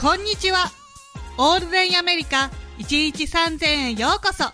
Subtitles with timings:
[0.00, 0.70] こんにちは。
[1.36, 4.44] オールデンアメリカ1日3000円ようこそ。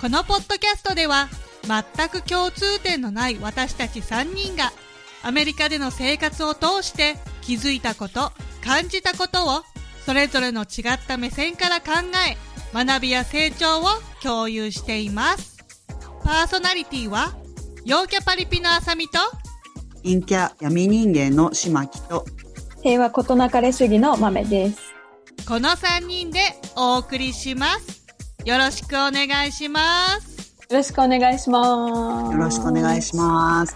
[0.00, 1.28] このポッドキャストでは
[1.62, 4.72] 全く共通点のない私たち3人が
[5.22, 8.32] アメリカでの生活を通して気づいたこと、
[8.64, 9.62] 感じたことを
[10.04, 11.92] それぞれの違った目線から考
[12.28, 12.36] え
[12.74, 13.84] 学びや成長を
[14.24, 15.56] 共有しています。
[16.24, 17.36] パーソナリティは
[17.84, 19.20] 陽キャパリピのあさみと
[20.02, 22.24] 陰キャ闇人間の島木と
[22.84, 24.92] 平和ことなかれ主義の豆です。
[25.48, 26.40] この3人で
[26.76, 28.04] お送りします。
[28.44, 30.54] よろしくお願いします。
[30.68, 32.34] よろしくお願いします。
[32.34, 33.74] よろしくお願いします。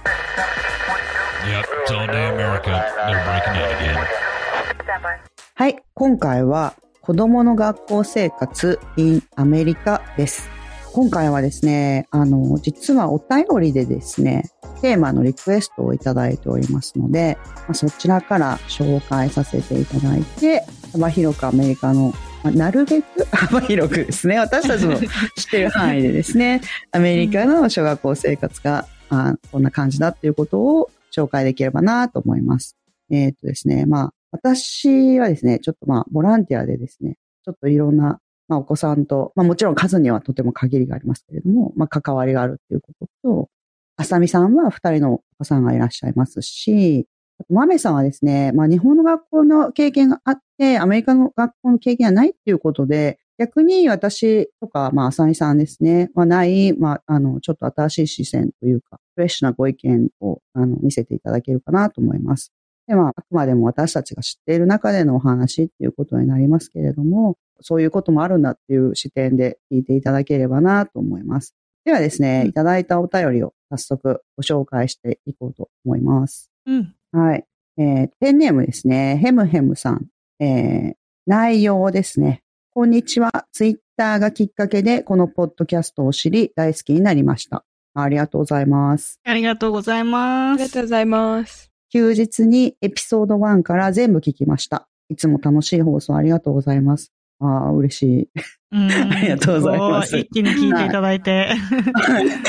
[5.54, 10.57] はい、今回は子供の学校生活 in アメリカです。
[10.92, 14.45] 今回はですね、あの、実はお便りでですね、
[14.80, 22.12] テーマのリクエストをいただいておりますので、まあ、そちらから紹介させていただいて、幅広くアメリカの
[22.43, 25.07] まあ、なるべく 幅広くですね、私たちの知っ
[25.51, 26.60] てる範囲でですね、
[26.93, 32.77] アメリカの小学校生活が、あこんな感じだっていうことを紹介できればなと思います。
[33.10, 43.49] えっ、とですね、まあ、私はですね、ちょっとまあ、ボランティアでですね、ちょっといろんな、まあ、お子さんと、まあ、もちろん数にはとても限りがありますけれども、まあ、関わりがあるっていうことと、
[43.96, 47.07] あさみさんは二人のお子さんがいらっしゃいますし、
[47.49, 62.52] マメさんはですね、まあ日本の学校の経験があって、アメリカの学校の経験がないっていうことで、逆に私とか、まあ、浅井さんですね、はない、まあ、あの、ちょっと新しい視線というか、フレッシュなご意見を、あの、見せていただけるかなと思います。
[62.88, 71.54] で、まあ、あくまでも私たちが知っている中でのお話っていうことになりますけれども、そういうこともあるんだっていう視点で聞いていただければなと思います。
[71.84, 76.50] ではですね、いただいたお便りを早速ご紹介していこうと思います。
[76.66, 76.94] うん。
[77.12, 77.44] はい。
[77.76, 79.19] えー、ペンネームですね。
[79.22, 80.06] ヘムヘムさん。
[80.41, 80.94] えー、
[81.26, 82.42] 内容ですね。
[82.72, 83.47] こんにちは。
[83.53, 87.65] ツイッターがきっかけでこのポッドキャストを知り大好きになりました。
[87.94, 89.21] ありがとうございます。
[89.25, 90.60] ありがとうございます。
[90.60, 91.68] ありがとうございます。
[91.91, 94.88] 休日にエピソード1から全部聞きました。
[95.09, 97.12] いつも楽しい放送ありがとうございます。
[97.41, 98.28] ああ、嬉しい。
[98.71, 100.19] ありがとうございます。
[100.19, 101.50] 一気に聞いていただいて。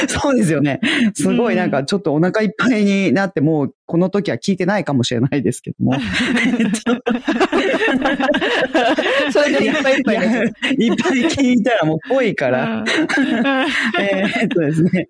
[0.07, 0.81] そうですよね。
[1.13, 5.93] すごいなんかちょっとお腹いっぱいになってもうこの時は聞いてないかもしれないですけども。
[9.31, 10.17] それでいっぱいいっぱい。
[10.17, 12.83] いっぱい聞いたらもうぽいから。
[13.99, 15.09] えっとですね。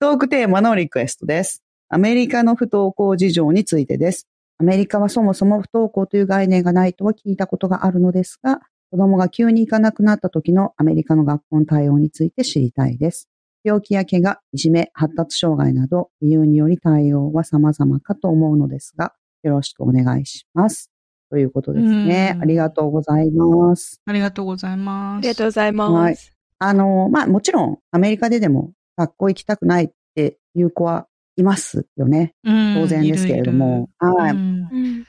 [0.00, 1.63] トークテーマのリクエストです。
[1.94, 4.26] アメリカの不登校事情についてです。
[4.58, 13.28] アメリカはそもそも不登校という概念がないとは聞いたことがあるのですが、子供が急に行かなくなった時のアメリカの学校の対応について知りたいです。
[13.62, 20.90] 病気や怪我、いじめ、発達障害など理由により対応は様々かと思うのですが、よろしくお願いします。
[21.30, 22.36] ということですね。
[22.42, 24.00] ありがとうございます。
[24.04, 25.18] ありがとうございます。
[25.18, 25.92] ありがとうございます。
[25.92, 26.16] はい。
[26.58, 31.06] あの、まあ、もちろんアメリカででも学校行きたくないっていう子は
[31.36, 32.34] いますよね。
[32.44, 33.90] 当然ですけれども。
[33.98, 34.36] はい。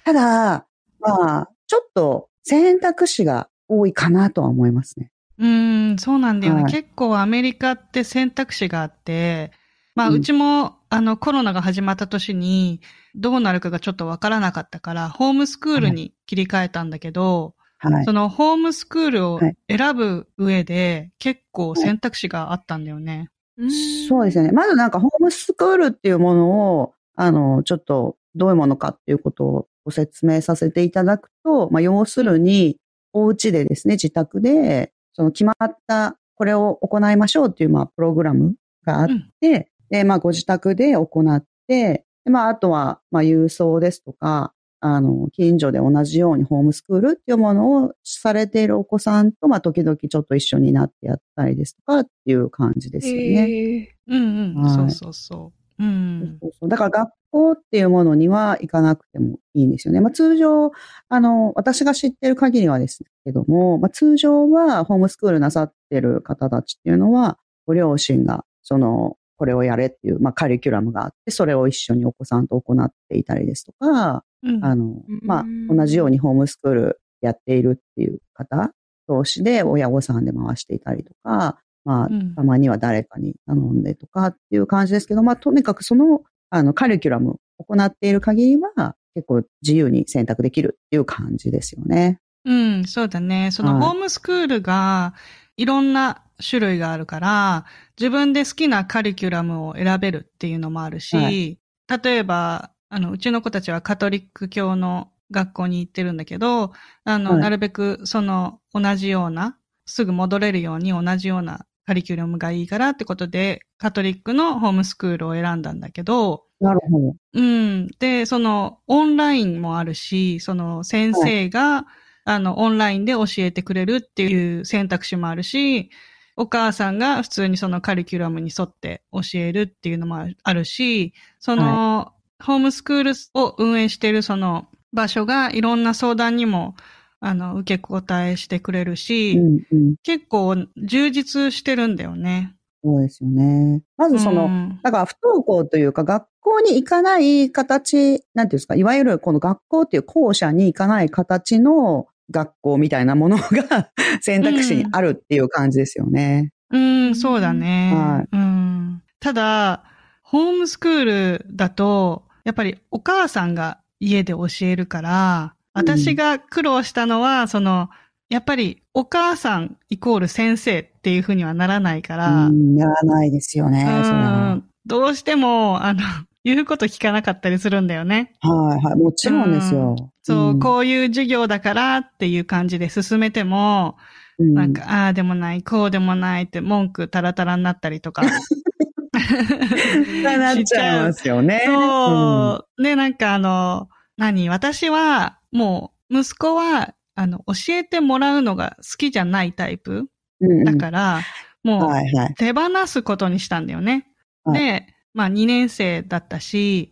[0.03, 0.65] ただ、
[0.99, 5.11] まあ、ちょっと選択肢が多いかなとは思いますね。
[5.37, 9.51] うん、そうなんだよね、はい、結構アメリカって選択肢があって、
[9.95, 12.81] まあ、うちも、あの、コロナが始まった年に、
[13.15, 23.29] どうなるかがちょっとわからなかったから、ホームスクールに切り替えたんだけど、はい、そのホームスクールを選ぶ上で、結構選択肢があったんだよね。
[23.57, 23.71] はい、
[24.07, 24.51] そうですね。
[24.51, 32.77] まずなんかホームスクールっていうものを、あの、ちょっとどういうものかっていうことをご説明させていただくと、まあ、要するに、
[33.13, 38.55] お家でですね、自宅で、その決まったこれを行いましょうっていう、まあ、プログラム
[38.85, 39.07] があっ
[39.39, 44.53] て、うん、で、まあ、ご自宅で行って、でまあ、あとは、まあ、郵送ですとか、
[44.87, 53.95] あの、近所で同じようにホームスクールっていうものをされているお子さんと、まあ、時々ちょっと一緒になってやったりですとかっていう感じですよね。
[54.07, 55.83] うんうん、そうそうそう。
[55.83, 60.01] うん、そうそうだから学校っていうものには行かなくてもいいんですよね。
[60.01, 60.71] まあ、通常、
[61.09, 78.71] あの、私が知ってる限りはですけども、まあ、通常はホームスクールなさってる方たちっていうのは、ご両親が、その、これをやれっていう、まあ、カリキュラムがあって、それを一緒にお子さんと行っていたりですとか、うん、あの、まあ、同じようにホームスクールやっているっていう方
[79.07, 92.19] 同士で親御さんで回していたりとか、まあ、たまには誰かに頼んでとかっていう感じですけど、まあ、とにかくその、あの、カリキュラムを行っている限りは、結構自由に選択できるっていう感じですよね。
[92.43, 93.49] うん、そうだね。
[93.51, 95.13] そのホームスクールが、
[95.57, 97.65] いろんな種類があるから、
[97.99, 101.59] 自分で好きなカリキュラムを選べるっていうのもあるし、はい、
[102.03, 106.71] 例えば、あの、うちの子たちはカトリック教の学校に行ってるんだけど、
[107.03, 117.15] あの、はいなるべくその同じような、すぐ戻れるように同じようなカリキュラムがいいからってことで、カトリックのホームスクールを選んだんだけど、なるほど。
[117.33, 117.87] うん。
[117.99, 121.85] で、その、オンラインもあるし、その、先生が、
[122.23, 125.91] あの、オンラインで教えてくれるっていう選択肢もあるし、
[126.37, 136.75] お母さんが普通にそのカリキュラムに沿って教えるっていうのもあるし、その、ホームスクールを運営しているその場所がいろんな相談にも、
[137.19, 139.95] あの、受け答えしてくれるし、うんうん。
[140.03, 142.55] 結構充実してるんだよね。
[142.83, 143.81] そうですよね。
[143.97, 153.91] まずその、うんだから不登校というか学校に行かない形、なんていうんですか、いわゆるこの学校っていう校舎に行かない形の学校みたいなものが
[154.21, 156.51] 選択肢にあるっていう感じですよね。
[156.69, 157.91] うん、そうだね。
[157.93, 159.01] はいうん。
[159.19, 159.83] ただ、
[160.21, 167.89] ホームスクールだと、やっぱりお母さんが家で教えるから、私が苦労したのは、その、
[168.29, 173.89] やっぱりお母さんイコール先生っていうふうにはならないから、うん、やらないですよね、う。
[173.89, 176.01] んどうしても、あの、
[176.45, 178.33] 言うこと聞かなかったりするんだよね。
[178.39, 178.99] はいはい。
[178.99, 179.95] もちろんですよ。
[180.21, 183.97] そう、んこういう授業だからっていう感じで進めても、
[184.37, 188.21] うんなんか、ああでもない、こうでもないって文句タラタラになったりとか。
[190.23, 191.63] なっちゃいますよね。
[191.65, 192.83] そう。
[192.83, 194.49] で、なんかあの、何？
[194.49, 200.09] 私は、もう、息子は、あの、教えてもらうのが好きじゃないタイプ
[200.41, 201.21] うんうんだから、
[201.63, 202.33] もう、はいはい。
[202.35, 204.07] 手放すことにしたんだよね。
[204.43, 206.91] はいで、まあ2年生だったし、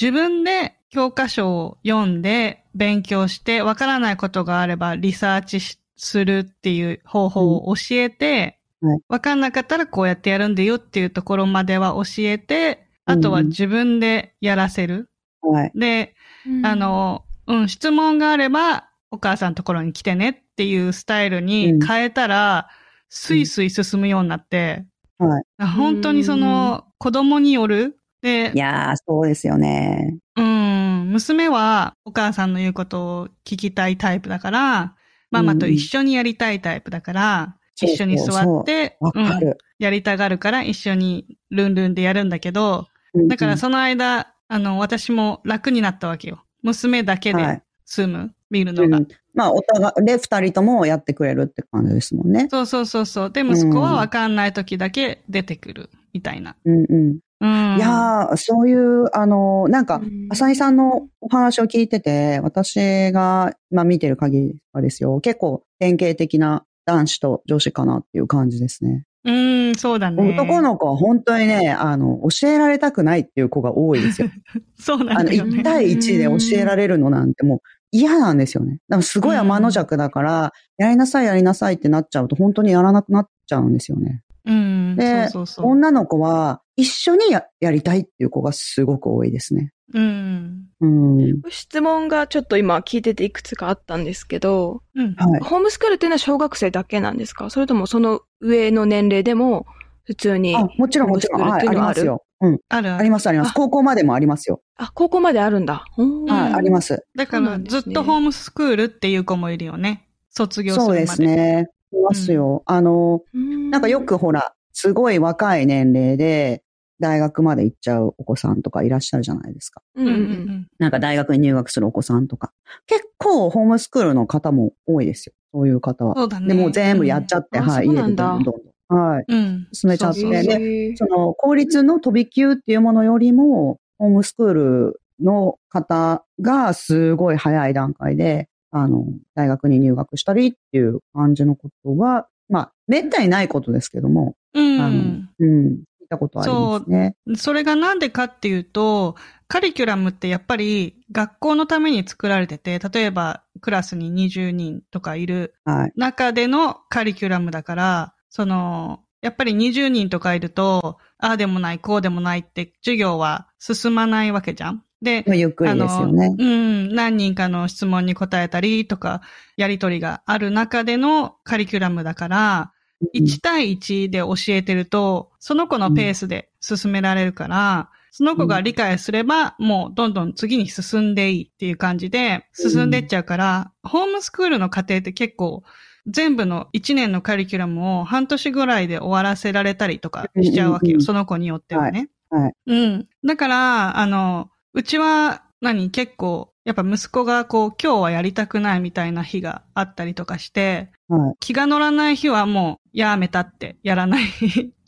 [0.00, 15.10] 自分で教科書を読んで勉強して、わからないことがあればリサーチしするっていう方法を教えて、うんはいわかんなかったらこうやってやるんだよっていうところまでは教えて、あとは自分でやらせる。
[15.40, 15.72] はい。
[15.74, 16.14] で、
[16.62, 22.68] あ、の、うん、質問があれば、お母さんのところに来てねっていうスタイルに変えたら、
[23.08, 24.84] スイスイ進むようになって、
[25.18, 25.44] はい。
[25.64, 27.98] 本当にその、子供による。
[28.22, 30.16] でい、やー、そうですよね。
[30.36, 34.96] うん、娘はお母さんの言うことを聞きたいタイプだから、
[35.30, 39.58] ママと一緒にやりたいタイプだから、一緒に座って、うん、る。
[39.78, 42.88] やりたがるから一緒にルンルンでやるんだけど、
[43.28, 46.44] だからその間、あの、私も楽になったわけよ。
[46.62, 48.98] 娘だけではい済む、見るのが。
[48.98, 52.46] うんまあ、お互いで二人ともやってくれるって感じですもんね。
[52.50, 53.30] そうそうそうそう。
[53.30, 56.54] で、息子はわかんない時だけ出てくる、みたいな。
[56.64, 57.18] うんうん。
[57.40, 57.76] うん。
[57.76, 60.00] いやー、そういう、あの、なんか、
[60.30, 69.04] 浅井さんのお話を聞いてて、私が、まあ見てる限りはですよ、結構典型的な男子と女子かなっていう感じですね。
[69.24, 70.34] うん、そうだね。
[70.34, 74.28] 男の子は本当にね、あの、教えられたくないっていう子が多いですよ。
[74.78, 75.60] そうなあの、んだよね。
[75.60, 77.60] 1対1で教えられるのなんてもう
[77.90, 78.80] 嫌なんですよね。
[78.88, 84.22] だからすごい天の弱だから、やりなさいやりなさいってなっちゃうと本当にやらなくなっちゃうんですよね。
[84.46, 85.66] うん、でそうそうそう。
[85.70, 89.72] 女の子は一緒にややりたいっていう子がすごく多いですね。
[89.94, 90.66] うん。
[90.80, 91.42] うん。
[91.48, 95.14] 質問がちょっと今聞いてていくつかあったんですけど、うん。
[95.14, 95.40] はい。
[95.40, 97.48] ホームスクールっていうのは小学生だけなんですか？
[97.48, 99.66] それともその上の年齢でも
[100.04, 100.54] 普通に。
[100.54, 101.42] あ、もちろんもちろん。
[101.42, 102.24] はい、ありますよ。
[102.40, 102.58] うん。
[102.68, 102.90] ある？
[102.90, 103.00] ある。
[103.00, 103.50] ありますあります。
[103.50, 104.60] あ高校までもありますよ。
[104.76, 105.84] あ、高校まであるんだ。
[105.96, 107.06] うんはい、うんあります。
[107.16, 110.08] だから、ずっとホームスクールっていう子もいるよね。
[110.30, 111.06] 卒業するまで。
[111.06, 111.22] そうです。
[111.22, 111.68] ね。
[111.92, 112.64] いますよ。
[112.66, 116.63] あの、うんなんかよくほら、すごい若い年齢で
[117.04, 119.82] 大学まで行っちゃうお子さんとかいらっしゃるじゃないですか。
[119.94, 122.52] うんうんうんうんなんか大学に入学するお子さんとか。
[122.86, 125.34] 結構ホームスクールの方も多いですよ。
[125.52, 126.14] そういう方は。
[126.16, 126.48] そうだね。
[126.48, 128.54] でもう全部やっちゃって、うんはい、家でどんどんどん
[128.88, 128.98] どん。
[128.98, 129.24] はい。
[129.28, 129.68] うん。
[129.72, 145.30] 進めちゃってそうねその公立の飛び級っていうものよりも、ホームスクールの方がすごい早い段階で、あの、大学に入学したりっていう感じのことは、まあ、めったにないことですけども、うあの、ん。
[145.38, 147.16] うん、聞いたことありますね。
[147.36, 149.16] それがなんでかっていうと、
[149.48, 155.92] カリキュラムってやっぱり学校のために作られてて、例えばクラスに20人とかいるはい。
[155.96, 164.84] 中でのカリキュラムだから、その、やっぱり20人とかいると、ああでもない、こうでもないって授業は進まないわけじゃん。
[165.00, 166.34] で、ゆっくりですよね。
[166.38, 169.22] うん、何人かの質問に答えたりとか、
[169.56, 172.72] やりとりがある中でのカリキュラムだから、
[173.12, 185.64] 1対1で教えてると、その子のペースで進められるから、その子が理解すれば、もうどんどん次に進んでいいっていう感じで進んでっちゃうから、ホームスクールの過程って結構、
[186.06, 191.00] 全部の1年のカリキュラムを半年ぐらいで終わらせられたりとかしちゃうわけよ。
[191.00, 192.08] その子によってはね。
[192.30, 193.08] はいはいうん。
[193.24, 201.34] だから、あの、うちは何結構やっぱ息子がこう、今日はやりたくないみたいな日があったりとかして、はい。
[201.38, 204.24] 気が乗らない日はもう、やめたってやらない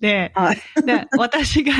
[0.00, 0.58] で、はい。
[0.86, 1.72] で、私が、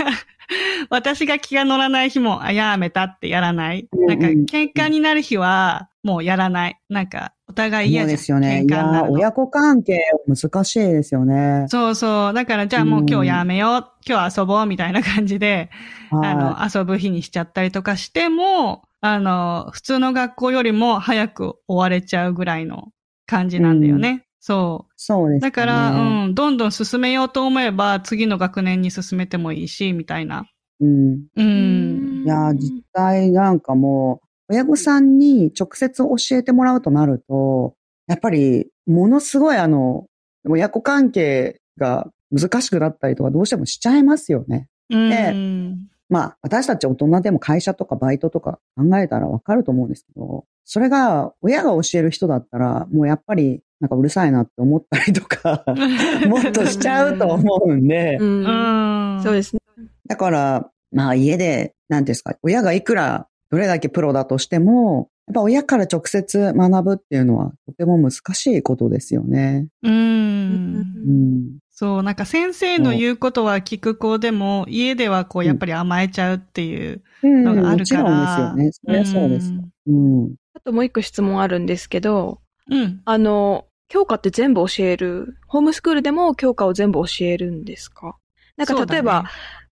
[0.90, 3.88] 私が気が乗らない日も、あ、やめたってやらない。
[3.90, 6.78] うんうんなんか、喧嘩になる日は、もうやらない。
[6.90, 8.04] なんか、お互い嫌。
[8.04, 8.64] ですよね。
[8.68, 11.64] 喧嘩になるの親子関係難しいですよね。
[11.68, 12.32] そうそう。
[12.34, 13.86] だから、じゃあもう今日やめよう。
[14.06, 14.66] 今日遊ぼう。
[14.66, 15.70] みたいな感じで、
[16.10, 18.82] あはの、遊ぶ日にしちゃったりとかしても、
[19.14, 22.88] あの、普通の学校よりも早く終われちゃうぐらいの
[23.26, 24.26] 感じなんだよね。
[24.40, 24.92] そい。
[24.96, 25.40] そうですう。
[25.40, 25.40] ね。
[25.40, 30.46] だから、うん、どんどん進めようと思えば、次の学年に進めてもいいし、みたいな。
[30.80, 31.26] うん。
[31.36, 32.22] うん。
[32.24, 37.74] いやー、実際なんかもう、親御さんに直接教えてもらうとなると、
[38.06, 40.06] やっぱり、ものすごいあの、
[40.48, 44.68] 親子関係が難しくなったりとかどうしてもしちゃいますよね。
[44.90, 45.88] うん。
[46.08, 55.64] まあ、私たち大人でも会社とかバイトとか考えたらわかると思うんですけど、それが親が教える人だったら、もうやっぱりなんかうるさいなって思ったりとか、
[56.26, 59.16] もっとしちゃうと思うんでう、ん。
[59.16, 59.22] うん。
[59.22, 59.60] そうですね。
[60.06, 69.68] だから、まあ家で、なんていうんですか、親がいくらどれだけプロだとしても、やっぱ親から直接学ぶっていうのはとても難しいことですよね。
[69.82, 69.88] う。
[69.88, 71.58] うんん。
[71.78, 78.10] そう、なんか先生の言うことは聞く子でも、家ではこう、やっぱり甘えちゃうっていううん、のがあるもちから。
[78.10, 78.72] ろんですよね。
[78.72, 79.60] そりゃそうですよ。
[79.88, 80.34] うん。
[80.54, 82.40] あともう一個質問あるんですけど、
[82.70, 83.02] うん。
[83.04, 88.16] あの、教科って全部教える、ホームスクールでも教科を全部教えるんですか？
[88.56, 89.24] なんそうだねか例えば、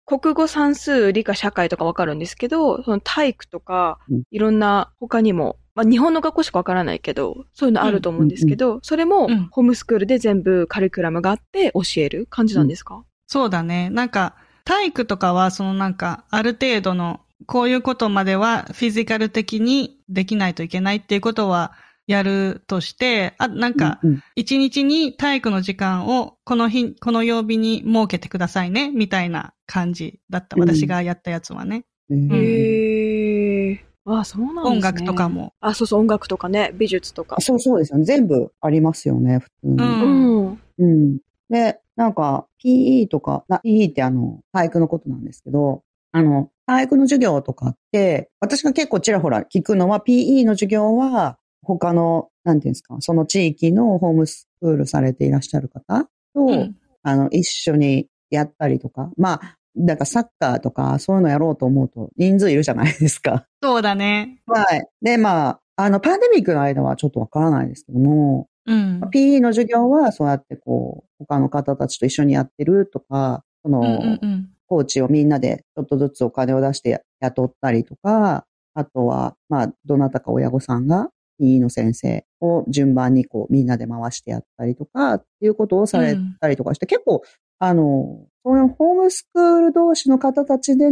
[0.06, 13.90] 国語算数、理科社会とかわかるんですけど、その体育とかうん、いろんな他にも、まあ日本の学校しかわからないけど、そういうのあると思うんですけど、それもうんホームスクールで全部カリキュラムがあって教える感じなんですか、そうだね。
[13.90, 21.74] なんか、体育とかは、そのなんか、ある程度の、こういうことまではフィジカル的にできないといけないっていうことは
[22.08, 30.56] やるとして、あ、なんか、うん、一日に体育の時間をこの日、この曜日に設けてくださいね、みたいな感じだった。
[30.56, 31.86] うん私がやったやつはね。
[32.10, 33.86] うんうんへえ。
[34.06, 34.72] ああ、そうなんですね。
[34.76, 35.30] 音楽とか。
[35.30, 35.54] も。
[35.62, 37.42] あ、そうそう、音楽とかね、美術とかあ。
[37.42, 38.06] そうそうですよね。
[38.06, 39.74] 全部ありますよね、普通に。
[39.74, 40.62] ううんん。
[40.80, 41.18] うん。
[41.50, 56.76] で、なんか、PE とか、な PE ってあの、体育のことなんですけど、あの、体育の授業とかって、私が結構ちらほら聞くのは、PE の授業は、他の、なんていうんですか、その地域のホームスクールされていらっしゃる方と、うん。
[57.04, 63.46] あの、一緒にやったりとか、まあ、だからサッカーとかそういうのやろうと思うと人数いるじゃないですか。
[63.62, 64.42] そうだね。
[64.46, 64.86] はい。
[65.02, 69.02] で、まあ、あの、パンデミックの間はちょっとわからないですけども、うん。
[69.12, 74.50] PE の授業はそうやってこう、他の方たちと一緒にやってるとか、その、うんうんうん。
[74.68, 87.22] コーチをみんなでちょっとずつお金を出して雇ったりとか、あとは、まあ、どなたか親御さんが PE の先生を順番にこう、みんなで回してやったりとか、っていうことをされたりとかして、結構、
[87.64, 90.92] あの、そういうホームスクール同士の方たちで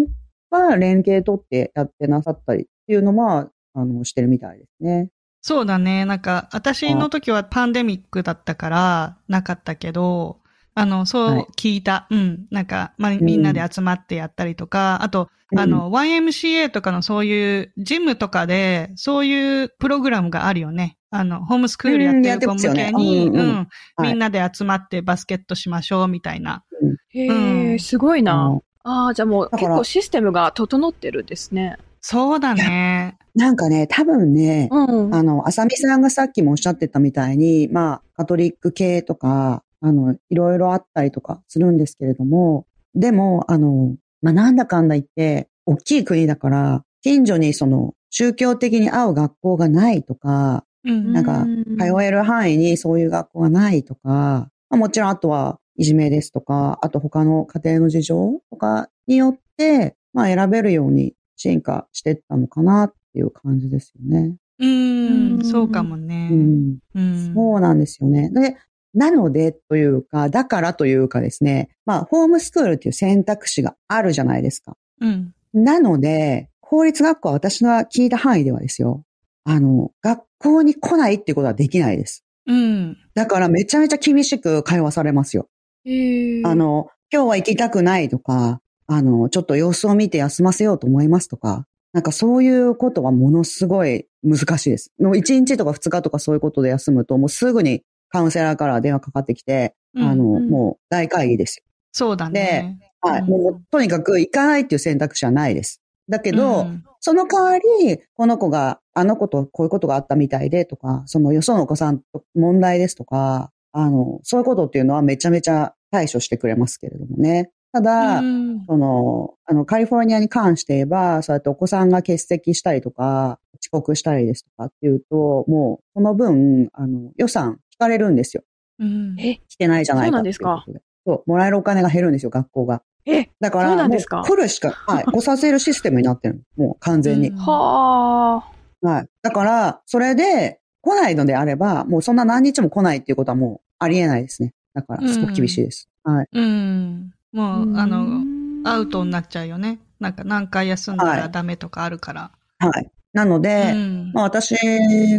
[0.50, 5.10] は連携取ってやってなさったりっていうのは、あの、してるみたいですね。
[5.42, 6.06] そうだね。
[6.06, 10.40] なんか、私の時はパンデミックだったから、なかったけど、
[10.74, 12.08] あの、そうはい聞いた。
[12.10, 12.46] うん。
[12.52, 20.98] なんか、まあ、みんなで集まってやったりとか、あと、あの、YMCA とかのそういう、ジムとかで、そういうプログラムがあるよね。
[21.12, 23.56] あの、ホームスクールやってる子向けに、うんねうんうんうん。
[23.96, 26.64] はいみんなで集まってバスケットしましょう、みたいな。
[27.10, 28.48] へうえ、んすごいな。
[28.48, 31.78] うんああ、じゃあもう結構システムが整ってるんですね。
[32.02, 33.16] そうだね。
[33.36, 35.16] なんかね、多分ね、うん。
[35.16, 42.66] あの、あさみさんがさっきもおっしゃってたみたいに、まあ、カトリック系とか、あの、いろいろあったりとかするんですけれども、
[42.96, 51.14] でも、あの、まあ、なんだかんだ言って、大きい国だから、近所にその、宗教的に合う学校がないとか、うん。
[51.14, 51.46] なんか
[51.78, 64.36] 通える範囲にそういう学校がないとか、まあ、もちろんあとはいじめですとか、あと他の家庭の事情とかによって、まあ選べるように進化していったのかなっていう感じですよね。
[64.60, 66.30] ううんん、そうかもね。
[66.32, 66.78] うん。
[66.94, 67.34] うん。
[67.34, 68.30] そうなんですよね。
[68.30, 68.58] で、
[68.94, 74.78] なのでというか、だからというかですね、まあ、ホームスクールっていう選択肢があるじゃないですか。
[75.00, 75.34] うん。
[75.54, 79.04] なので、公立学校は私が聞いた範囲ではですよ、
[79.44, 82.24] あの、学校に来ないっていうことはできないです。
[82.48, 82.98] うん。
[83.14, 85.48] だからめちゃめちゃ厳しく会話されますよ。
[85.86, 86.42] へえ。
[86.46, 94.92] あ、の、今日は行きたくないとか、あの、ちょっと様子を見て休ませようと思いますとか、なんかそういうことはものすごい難しいです。
[95.00, 102.80] もう1日とか2日とかそういうことで休むと、もうすぐにカウンセラーから電話かかってきて、うんあの、うんもう大会議ですそうだね。
[103.04, 103.12] よ。
[103.12, 103.22] はい。
[103.22, 105.81] うんもうとにかく行かないっていう選択肢はないです。
[106.12, 117.50] だけど、うんその代わり、この子が、あの子とこういうことがあったみたいでとか、そのよそのお子さんと問題ですとか、あの、そういうことっていうのはめちゃめちゃ対処してくれますけれどもね。
[117.74, 128.44] ただ、うんその、あの、カリフォルニアに関して言えば、そうやってお子さんが欠席したりとか、遅刻したりですとかっていうと、もう、その分、あの、予算引かれるんですよ。
[128.78, 130.82] うんえ、来てないじゃないかそうなんことで。
[131.08, 132.84] そう、もらえるお金が減るんですよ、学校が。
[133.06, 134.24] え、だから、そうなんですか？
[134.24, 136.66] 来るしか、はい、 来させるシステムになってるの。
[136.66, 137.30] もう完全に。
[137.30, 138.44] うんは
[138.84, 138.88] あ。
[138.88, 139.08] はい。
[139.22, 144.54] だから、それで、来ないのであれば、もうそんな何日も来ないっていうことはもうありえないですね。
[144.74, 145.88] だから、すごく厳しいです。
[146.04, 146.28] はい。
[146.34, 147.14] うん。
[147.32, 148.24] もう、あの、
[148.64, 149.80] アウトにななっちゃうよね。
[150.00, 152.32] なんか何回休んだらダメとかあるから。
[152.58, 152.92] はい。
[153.14, 154.56] なので、うんまあ私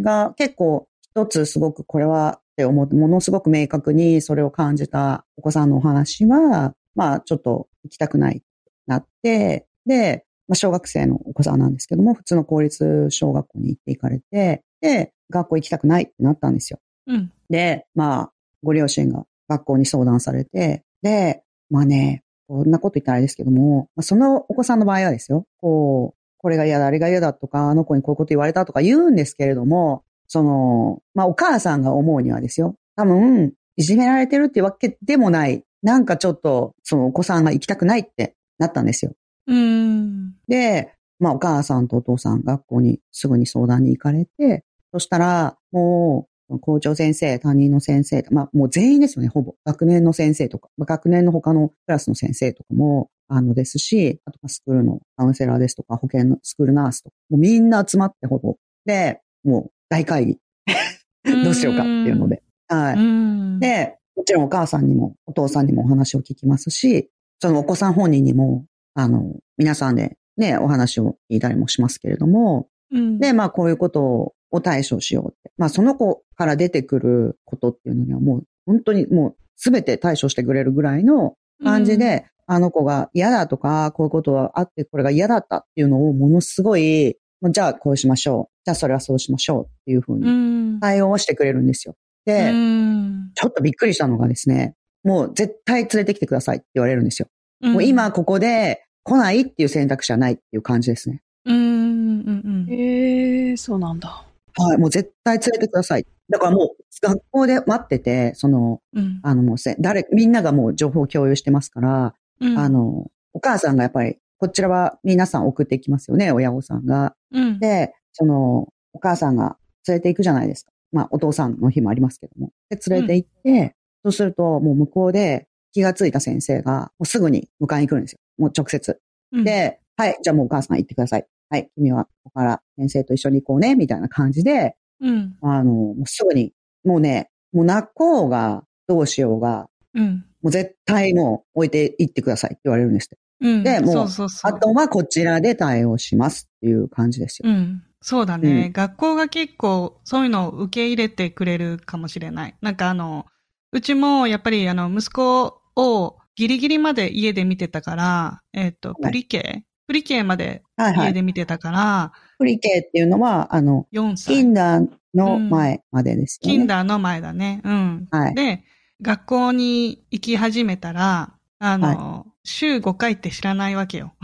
[0.01, 8.47] が結構一つすごくこれはって思って、ものすごく明確にそれを感じたお子さんのお話は、まあちょっと行きたくないって
[8.87, 16.79] なって、で、まあ小学生のお子さんなんですけども、普通の公立小学校に行って行かれて、で、学校行きたくないってなったんですよ。
[17.07, 17.33] うん。
[17.51, 18.33] で、まあ、
[18.63, 39.13] ご両親が学校に相談されて、で、まあね、こんなこと言ったらあれですけども、まあそのお子さんの場合はですよ、こう、これが嫌だ、あれが嫌だとか、あの子にこういうこと言われたとか言うんですけれども、その、まあお母さんが思うにはですよ、多分、いじめられてるっていうわけでもない、なんかちょっと、そのお子さんが行きたくないってなったんですよ。
[39.47, 40.35] うん。
[40.49, 49.55] で、まあお母さんとお父さん学校にすぐに相談に行かれて、そしたら、もう、校長先生、担任の先生、まあもう全員ですよね、ほぼ。
[49.65, 58.57] 学年の先生とか、まあ学年の他のクラスの先生とかも、あのですし、あとはスクールのカウンセラーですとか、保健のスクールナースとか、もうみんな集まってほぼ。
[58.85, 60.39] で、もう大会議。
[61.45, 62.43] どうしようかっていうので。
[62.69, 62.95] はい。
[62.97, 63.59] うん。
[63.61, 68.65] で、もちろんお母さんにもお父さんにもお話を聞きますし、そのお子さん本人にも、
[68.95, 75.53] あの、皆さんでね、お話を聞いたりもしますけれども、うん、で、まあこういうことを対処しようって。
[75.57, 87.17] まあその子から出てくることっていうのにはもう本当にもうすべて対処してくれるぐらいの感じで、あの子が嫌だとか、こういうことはあってこれが嫌だったっていうのをものすごい、
[87.51, 88.53] じゃあこうしましょう。
[88.65, 90.81] じゃあそれはそうしましょうっていうふううにん。
[90.81, 91.95] 対応をしてくれるんですよ。
[92.25, 97.29] で、うんちょっとびっくりしたのがですね、もう絶対連れてきてくださいって言われるんですよ。
[97.63, 101.23] うんもう今ここで来ないっていう選択肢はないっていう感じですね。
[101.45, 102.21] うん。
[102.21, 102.31] う
[102.67, 102.67] ん。
[102.71, 104.09] へえ、そうなんだ。
[104.09, 106.07] はい、もう絶対連れてください。
[106.29, 109.21] だからもう学校で待ってて、その、うん。
[109.23, 112.59] あのもうせ、誰、みんながもう情報共有してますから、うん。
[112.59, 117.15] あ、の、お母さんがやっぱり、こちらは皆さん送っていきますよね、親御さんが。
[117.33, 117.59] うん。
[117.59, 119.57] で、その、お母さんが
[119.87, 120.73] 連れて行くじゃないですか。
[120.93, 122.53] まあ、お父さんの日もありますけども。
[122.71, 128.19] で、連れて行って、そうすると、もう向こうで気がついた先生が、もうすぐに迎えに来るんですよ。
[128.39, 129.01] もう直接。
[129.33, 131.27] うん、で、はい、じゃあもうお母さん行ってください。
[131.49, 135.37] はい、君はここから先生と一緒に行こうね、みたいな感じで、うん。
[135.43, 136.53] あの、もうすぐに、
[136.85, 140.25] もうね、もう泣こうが、どうしようが、うん。
[140.43, 143.19] もう絶対もう置いて行ってくださいって言われるんですって。
[143.41, 143.63] うん。
[143.63, 144.07] でもう。
[144.43, 147.51] あとはこちらで対応しますっていう感じですよ。
[147.51, 147.83] うん。
[148.03, 152.57] そうだね、うん学校が結構そういうのを受け入れてくれるかもしれない。
[152.61, 153.27] なんかあの、
[153.73, 161.07] うちもやっぱりあの、息子をギリギリまで家で見てたから、えっ、と、プリケ、プリケまではいはい。
[161.09, 164.35] 家で見てたから、プリケっていうのは、あの、4歳。
[164.35, 166.57] キンダーの前までですよね。
[166.59, 167.61] キンダーの前だね。
[167.65, 168.09] うん。
[168.11, 168.65] はいで、
[169.01, 174.15] 学校に行き始めたら、あの、週5回って知らないわけよ。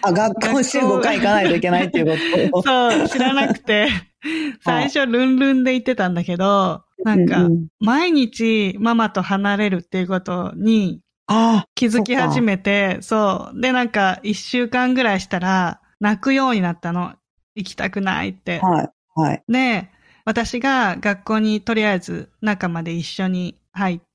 [0.00, 2.68] あ、学校週5回行かないといけないっていうこと。
[2.96, 3.88] そう、知らなくて、
[4.64, 13.60] 最初ルンルンで言ってたんだけど、なんかう、ん毎日ママと離れるっていうことにあ気づき始めて、そう。
[13.60, 17.12] で、なんか、一週間ぐらいしたら、泣くようになったの。
[17.54, 18.66] 行きたくないってあ、。
[18.66, 19.42] はい、はい。
[19.48, 19.90] で、
[20.24, 24.09] 私が学校にとりあえず中まで一緒に入って、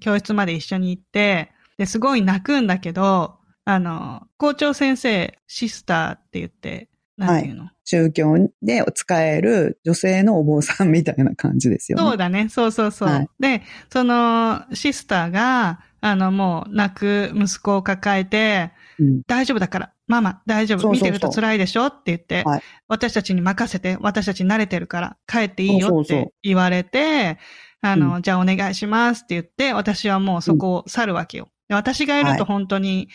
[0.00, 12.04] 教室まで一緒に行って、で、すごい泣くんだけど、あの、校長先生、シスターって言って、なんていうの、宗教で使える女性のお坊さんみたいな感じですよね。
[12.04, 12.48] そうだね。
[12.48, 13.08] そうそうそう。
[13.08, 13.28] はい。
[13.38, 13.62] で、
[13.92, 19.22] そのシスターが、あの、もう泣く息子を抱えて、うん。
[19.26, 21.12] 大丈夫だから、ママ大丈夫、そうそうそう。
[21.12, 21.86] 見てると辛いでしょ？
[21.86, 22.62] って言って、はい。
[22.88, 26.26] 私たちに任せて、私たち慣れてるから帰っていいよっそうそうそう。
[26.26, 27.38] て言われて、
[27.82, 31.50] あの、うじゃあお願いしますって言って、私はもうそこを去るわけよ。
[31.68, 32.38] で私がいるはい。
[32.38, 33.08] と本当に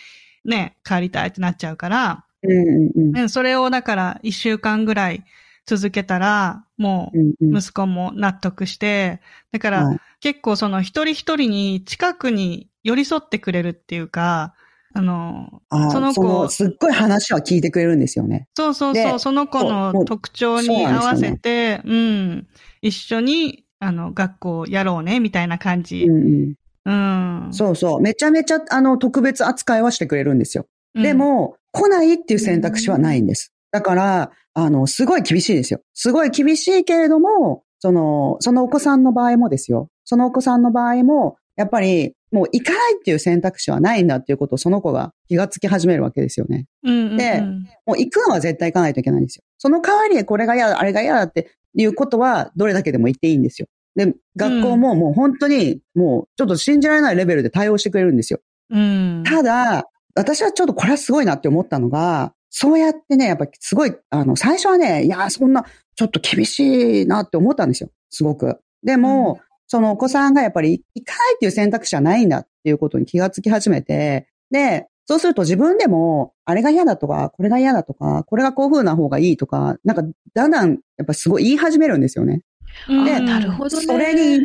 [0.45, 3.12] ね、帰りたいってなっちゃうから、うんうんうん。
[3.13, 5.23] ねそれをだから一週間ぐらい
[5.65, 9.99] 続けたら、もう息子も納得して、だから、はい。
[10.19, 14.53] 結構その一人一人に近くに寄り添ってくれるっていうか、
[14.93, 18.47] あの、あーその子すっごい話は聞いてくれるんですよね。
[18.56, 22.47] そうそうでそう、その子の特徴に合わせて、うん、
[22.82, 26.12] 一緒に、あの、学校やろうね、みたいな感じう。
[26.12, 27.48] んうん。
[27.48, 28.02] うん、そうそう。
[28.02, 30.66] めちゃめちゃ、あの、特別扱いはしてくれるんですよ。
[30.96, 33.54] うんで、も、来ないっていう選択肢はないんです。
[33.72, 35.82] だから、あの、すごい厳しいですよ。
[35.94, 39.90] すごい厳しいけれども、その、そのお子さんの場合もですよ。
[40.06, 46.66] そのお子さんの場合も、やっぱり、もう行かないっていう選択肢はないんだっていうことをその子が気がつき始めるわけですよね。
[46.84, 47.42] うんうんうん、で
[47.86, 49.44] もう行くのは絶対行かないといけないんですよ。
[49.58, 53.67] その代わりにこれが嫌だ、あれが嫌だっていうことは、どれだけでも言っていいんですよ。
[53.96, 58.39] で、学校ももう本当に、もうちょっと信じられないレベルで対応してくれるんですよ。
[58.70, 59.24] うん。
[59.26, 65.65] ただ、私はちょっとこれはすごいなって思ったのが、そうやってね、やっぱりすごい、あの、最初はね、いや、そんな、
[65.96, 67.89] ちょっと厳しいなって思ったんですよ。
[68.10, 68.60] すごく。
[68.84, 82.41] でも、そのお子さんがやっぱり行かないっていう選択肢はないんだっていうことに気がつき始めて、で、そうすると自分でも、あれが嫌だとか、これが嫌だとか、これがこういう風な方がいいとか、なんか、だんだん、やっぱすごい言い始めるんですよね。
[82.89, 83.86] うんでなるほどね。
[83.86, 84.43] それに、す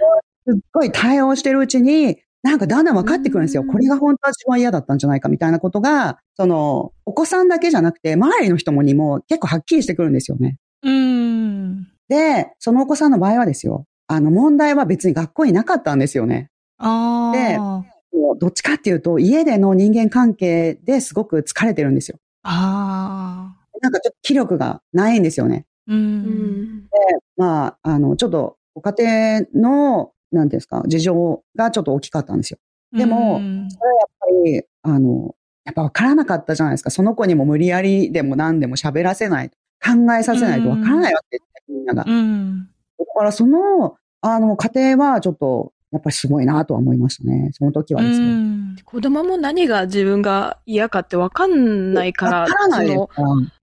[0.56, 3.62] っごい対応してるうちに、なんかだんだん分かってくるんですよ。
[3.62, 10.58] うんこれが本当は一番嫌だったんじゃないかみたいなことが、その、お子さんだけじゃなくて、周りの人もにも結構はっきりしてくるんですよね。
[10.84, 11.88] うん。
[12.08, 13.86] で、そのお子さんの場合はですよ。
[14.06, 16.50] あの、問題は別に学校になかったんですよね。
[16.78, 17.36] ああ。
[17.36, 22.18] でもうどっちかっていうと、家での人間関係ですごく疲れてるんですよ。
[22.42, 23.78] ああ。
[23.80, 25.66] なんかちょっと気力がないんですよね。
[25.88, 25.94] う。
[25.94, 26.00] うん
[26.80, 26.88] ん。
[27.36, 28.94] まあ、あの、ちょっと、ご家
[29.54, 32.58] 庭の、なんですか、事情がちょっと大きかったんですよ。
[32.96, 36.90] でもうんそれはやっぱり、あの、やっぱ分からなかったじゃないですか。
[36.90, 39.50] その子にも無理やりでも何でも喋らせない、
[39.84, 42.04] 考えさせないと分からないわけですよ、みんなが。
[42.04, 42.68] だうん。
[43.16, 47.50] からその、あの、家庭はちょっと、やっぱりすごいなとは思いましたね。
[47.52, 48.26] その時はですね。
[48.26, 52.96] うん子供も何が自分が嫌かって分かんないから、分からない。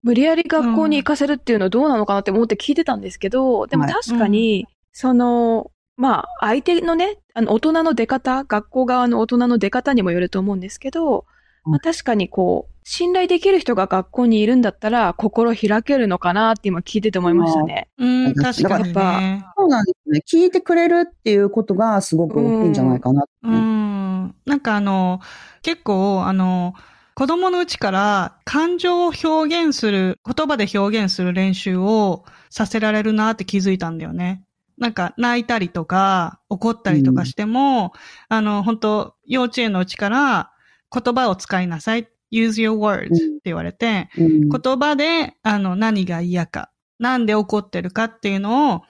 [0.04, 11.26] 無理やり学校に行かせるっていうのはどうなのかなって思って聞いてたんですけど、でもはい確かに、その、まあ、相手のね、あの、大人の出方、学校側の大人の出方にもよると思うんですけど、
[11.70, 17.88] まあ、確かにこう、信頼できる人が学校にいるんだったら、心開けるのかなって今聞いてて思いましたね。
[17.98, 19.46] うん、確かにね。
[19.56, 20.24] そうなんですね。
[20.28, 23.30] 聞いてくれるっていうことがすごく大きいんじゃないかなって。
[23.44, 24.36] うん。
[24.46, 25.20] なんかあの、
[25.62, 26.74] 結構あの、
[27.14, 34.42] 子供のうちから感情を表現する、言葉で表現する練習をさせられるなって気づいたんだよね。
[34.80, 37.92] なんか泣いたりとか怒ったりとかしても、
[38.30, 40.49] あの、本当幼稚園のうちから
[40.92, 42.08] 言葉を使いなさい。
[42.32, 48.82] use your words って言われて、うん言葉で、あの、何が嫌か、なんで怒ってるかっていうのを、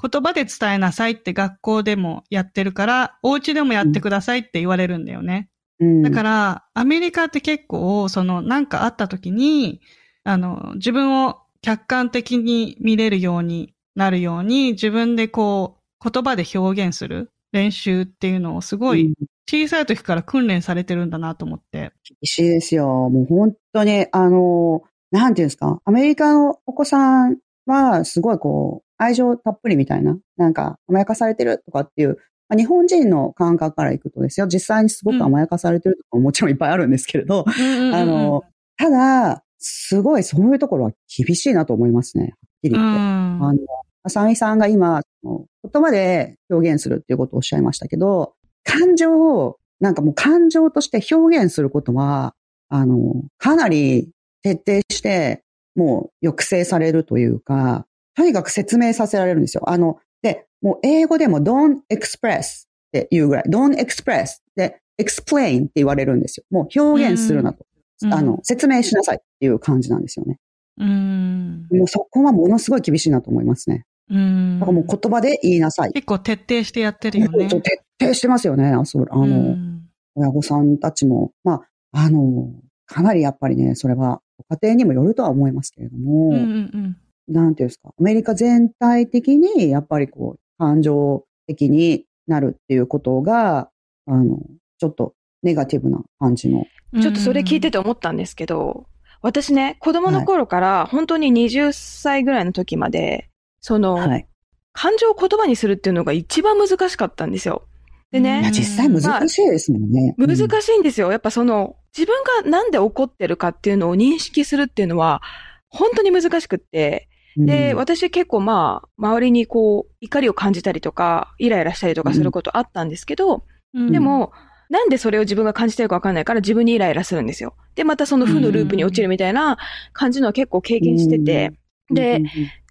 [0.00, 5.48] 言葉で伝えなさいって学校でもやってるから、お家でもやってくださいって言われるんだよね。
[5.80, 9.80] うんだから、アメリカって結構、その、なんかあった時に、
[10.24, 19.14] あの、自分を客観的に見れるようになるように、自分でこう、言葉で表現する練習っていうのをすごいうん
[19.50, 21.92] 小さい時から訓練されてるんだなと思って。
[22.04, 22.86] 厳しいですよ。
[23.08, 38.42] もう本当に、あの、なんていうんですか、アメリカのお子さんは、すごいこう、愛情たっぷりみたいな、なんか甘やかされてるとかっていう、まあ日本人の感覚からいくとですよ、実際にすごく甘やかされてるとかももちろんいっぱいあるんですけれど、あの、
[38.76, 42.24] ただ、すごいそういうところは厳しいなと思いますね。
[42.24, 42.32] はっ
[42.62, 42.98] きりう言って。
[42.98, 43.58] ん、あの、
[44.04, 48.34] 浅見さんが今、言葉で表現するっていうことをおっしゃいましたけど、
[48.68, 52.34] 感情を、なんかもう感情として表現することは、
[52.68, 54.10] あの、かなり
[54.42, 55.42] 徹底して、
[55.74, 59.62] もう抑制されるというか、とにかく説明させられるんですよ。
[59.70, 66.44] あの、で、もう英語でも don't express っていうぐらい、don't express で explain って言われるんですよ。
[66.50, 67.64] もう表現するなと。
[67.64, 67.68] うん
[68.12, 70.38] あの、説明しなさいっていう感じなんですよね。
[70.78, 71.66] うん。
[71.72, 73.86] もうそこはものすごい厳しいなと思いますね。
[74.10, 74.58] うん。
[74.60, 75.92] だからもう言葉で言いなさい。
[75.92, 77.48] 結構徹底してやってるよね。
[77.48, 78.68] 徹底してますよね。
[78.68, 81.32] あそうあの、うん親御さんたちも。
[81.44, 82.50] まあ、あの、
[82.86, 86.96] かなりやっぱりね、それはご家庭にもよるとは思いますけれども、うんうん
[87.28, 93.68] なんていうんですか、アメリカ全体的にやっぱりこう、感情的になるっていうことが、
[94.06, 94.40] あの、
[94.78, 96.64] ちょっとネガティブな感じの。
[96.94, 97.02] うん。
[97.02, 98.86] ちょっとそれ聞いてて思ったんですけど、
[99.20, 103.27] 私ね、子供の頃から本当に20歳ぐらいの時まで、
[103.60, 104.26] その、はい。
[104.72, 107.66] 感情を言葉にするっていうのが一番難しかったんですよ。
[108.12, 110.14] でいねや、、実際難しいですもんね。
[110.16, 111.10] 難しいんですよ。
[111.10, 115.20] やっぱその、自分がなんで怒ってるかっていうのを認識するっていうのは、
[115.68, 117.46] 本当に難しくって、うん。
[117.46, 123.42] で、私結構まあ、周りにこう、怒りを感じたりとか、イライラしたりとかすることあったんですけど、
[123.74, 123.92] うん。
[123.92, 124.32] でも、
[124.70, 127.54] なんでそれを自分が感じてるかわかんないから自分にイライラするんですよ。
[127.74, 129.56] で、またその負のループに落ちるみたいな
[129.92, 131.52] 感じのは結構経験してて、
[131.90, 132.22] で、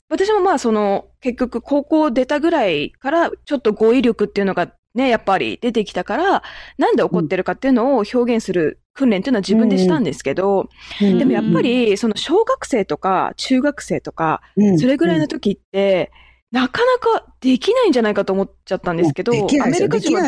[0.09, 6.43] 私もまあその、結局高校出たぐらいからちょっと語彙力っていうのがね、やっぱり出てきたから、
[6.77, 14.41] なんで怒ってるかっていうのを表現する訓練っていうのは自分でしたんですけど、でもやっぱりその小学生とか中学生とか、
[14.79, 16.11] それぐらいの時って、
[16.51, 20.21] なかなかできないんじゃないかと思っちゃったんですけど、アメリカ人は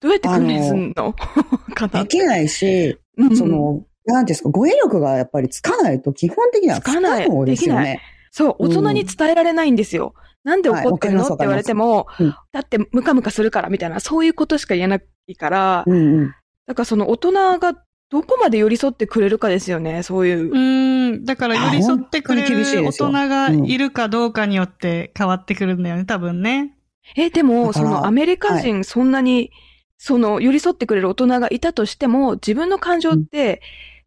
[0.00, 1.14] どうやって訓練すんの？
[2.04, 2.96] できないし、
[3.36, 8.00] その、なんですか、語彙力がやっぱりつかないと基本的にはつかないですよね。
[8.32, 10.14] そう、大人に伝えられないんですよ。
[10.42, 12.08] なんで怒ってるの、って言われても、
[12.50, 15.94] だってムカムカするからみたいな、そういうことしか言えないから、うん。
[15.94, 16.34] うん、
[16.66, 17.74] だからその大人が
[18.10, 20.50] どこまで寄り添ってくれるかですよね、そういう。
[20.50, 26.74] うん、だから寄り添ってくれる大人がいるかどうかによって変わってくるんだよね、多分ね。
[27.16, 29.50] え、でも、そのアメリカ人そんなに、はい、
[29.98, 33.60] その寄り添ってくれる大人がいたとしても、自分の感情って、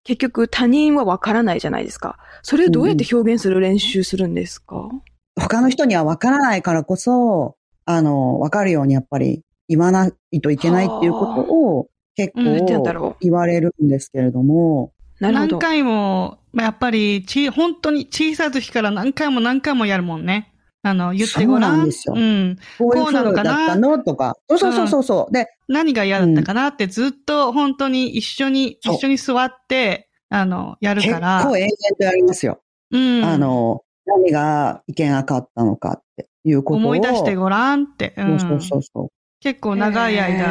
[0.06, 2.18] 結局他人はわからないじゃないですか。
[2.44, 5.02] それをどうやって表現する練習するんですか、うん、
[5.36, 14.94] 他の人にはわからないからこそ、あの、わかるようにやっぱり言わないといけないっていうことを結構言われるんですけれども。
[15.20, 15.52] なるほど。
[15.58, 20.54] 何回も、やっぱりち、本当に小さい時から何回も何回もやるもんね。
[20.88, 21.72] あの、言ってごらん。
[21.72, 22.14] そうなんですよ。
[22.16, 22.58] うん。
[22.78, 23.98] こうなのかなだったの？
[24.04, 24.36] とか。
[24.48, 25.26] そうそうそうそう。
[25.26, 31.38] うん、で、何が嫌だったかなってずっと本当に一緒に、一緒に座って、あの、やるから。
[31.38, 32.62] 結構永遠とやりますよ。
[32.92, 33.24] うん。
[33.24, 36.84] あの、何がいけなかったのかっていうことを。
[36.84, 38.14] 思い出してごらんって。
[38.18, 39.08] うん、そうそうそう。
[39.40, 40.46] 結構長い間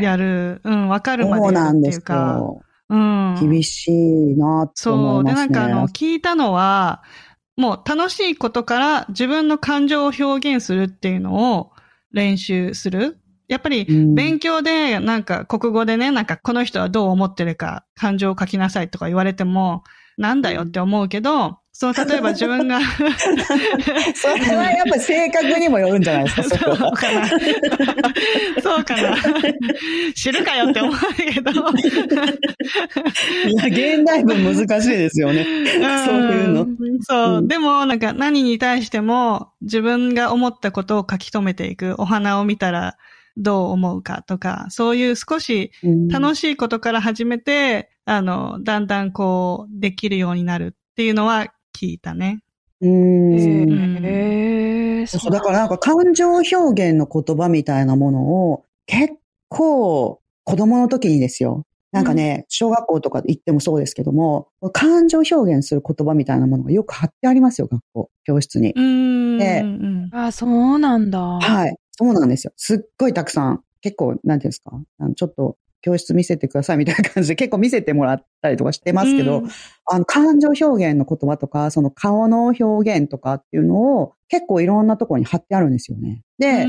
[0.00, 0.62] やる。
[0.64, 2.40] うん、わかるまでやるっていうか。
[2.88, 3.36] うん。
[3.38, 3.92] 厳しい
[4.38, 5.44] なって思いますね。
[5.44, 5.44] そう。
[5.44, 7.02] で、なんかあの、聞いたのは、
[7.56, 11.70] もう楽しいことから自分の感情を表現するっていうのを
[12.12, 13.18] 練習する。
[13.46, 19.84] やっぱり勉強でなんか国語でね、なんかこの人はどう思ってるか感情を書きなさいとか言われても
[20.16, 22.78] なんだよって思うけど、そう、例えば自分が
[24.14, 27.26] それはやっぱ性格にもよるんじゃないですか、そ そうかな。
[28.62, 29.16] そうかな。
[30.14, 31.50] 知るかよって思うけど。
[31.50, 31.54] い
[33.56, 35.44] や、現代文難しいですよね。
[36.06, 36.66] そういうの。
[37.00, 41.96] そう、うん、でも、なんか何に対しても自分が思ったことを書き留めていく。
[41.98, 42.96] お花を見たら
[43.36, 45.72] どう思うかとか、そういう少し
[46.08, 52.40] 楽しいことから始めて、うん、あの、だんだんこう、できるようになるっていうのは聞いたね。
[52.80, 53.78] うん。
[54.04, 55.06] へえ。
[55.06, 59.14] そう、だからなんか感情表現の言葉みたいなものを結
[59.48, 61.64] 構子供の時にですよ。
[61.92, 68.74] なんかね、小学校とか行ってもそうですけども、感情表現する言葉みたいなものがよく貼ってありますよ、学校、教室に。
[69.38, 69.64] で、
[70.10, 71.20] あ、そうなんだ。
[71.20, 71.76] はい。
[71.92, 72.52] そうなんですよ。
[72.56, 74.72] すっごいたくさん、結構、なんていうんですか、
[75.14, 79.48] ちょっと教室見せてくださいみたいな感じで結構見せてもらったりとかしてますけど、うん、
[79.84, 86.22] あの、感情表現の言葉とか、その顔の表現とかっていうのを結構いろんなところに貼ってあるんですよね。
[86.38, 86.68] で、う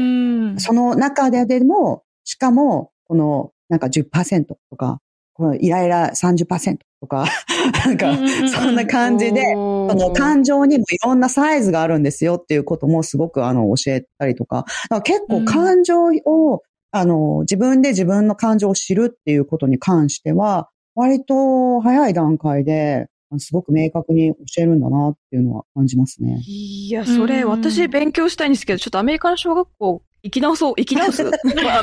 [0.56, 5.00] ん、その中ででも、しかも、このなんか10%とか、
[5.32, 7.26] このイライラ30%とか、
[7.86, 8.18] なんか、
[8.50, 16.64] そんな感じで、この感情にもいろんなサイズがあるんですよっていうこともすごくあの教えたりとか、か結構感情を
[16.98, 26.40] あの、自分で自分の感情を知るっていうことに関しては、割と早い段階で、すごく明確に教えるんだなっていうのは感じますね。
[26.48, 31.30] いや、それ、私勉強したいんですけど、ちょっとアメリカの小学校行き直そう、行き直す ア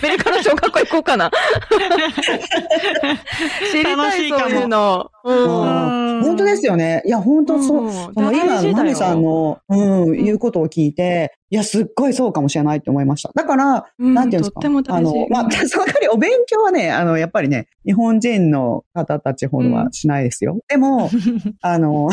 [0.02, 1.30] メリカの小学校行こうかな。
[3.70, 5.08] 知りたい、そういうの。
[5.22, 7.02] 本当ですよね。
[7.06, 7.92] いや、本当そう。
[7.92, 9.76] その今、マミさんの、う
[10.10, 13.30] ん、言うことを聞いて、いや、すっごいそうかもしれないって思いました。
[13.34, 14.60] だから、うん、なんていうんですか？
[14.96, 20.54] あの、まあ、その代わりお勉強はね、あの、やっぱりね、日本人の方たちほどはしないですよ。
[20.54, 21.10] うん、でも、
[21.60, 22.08] あの、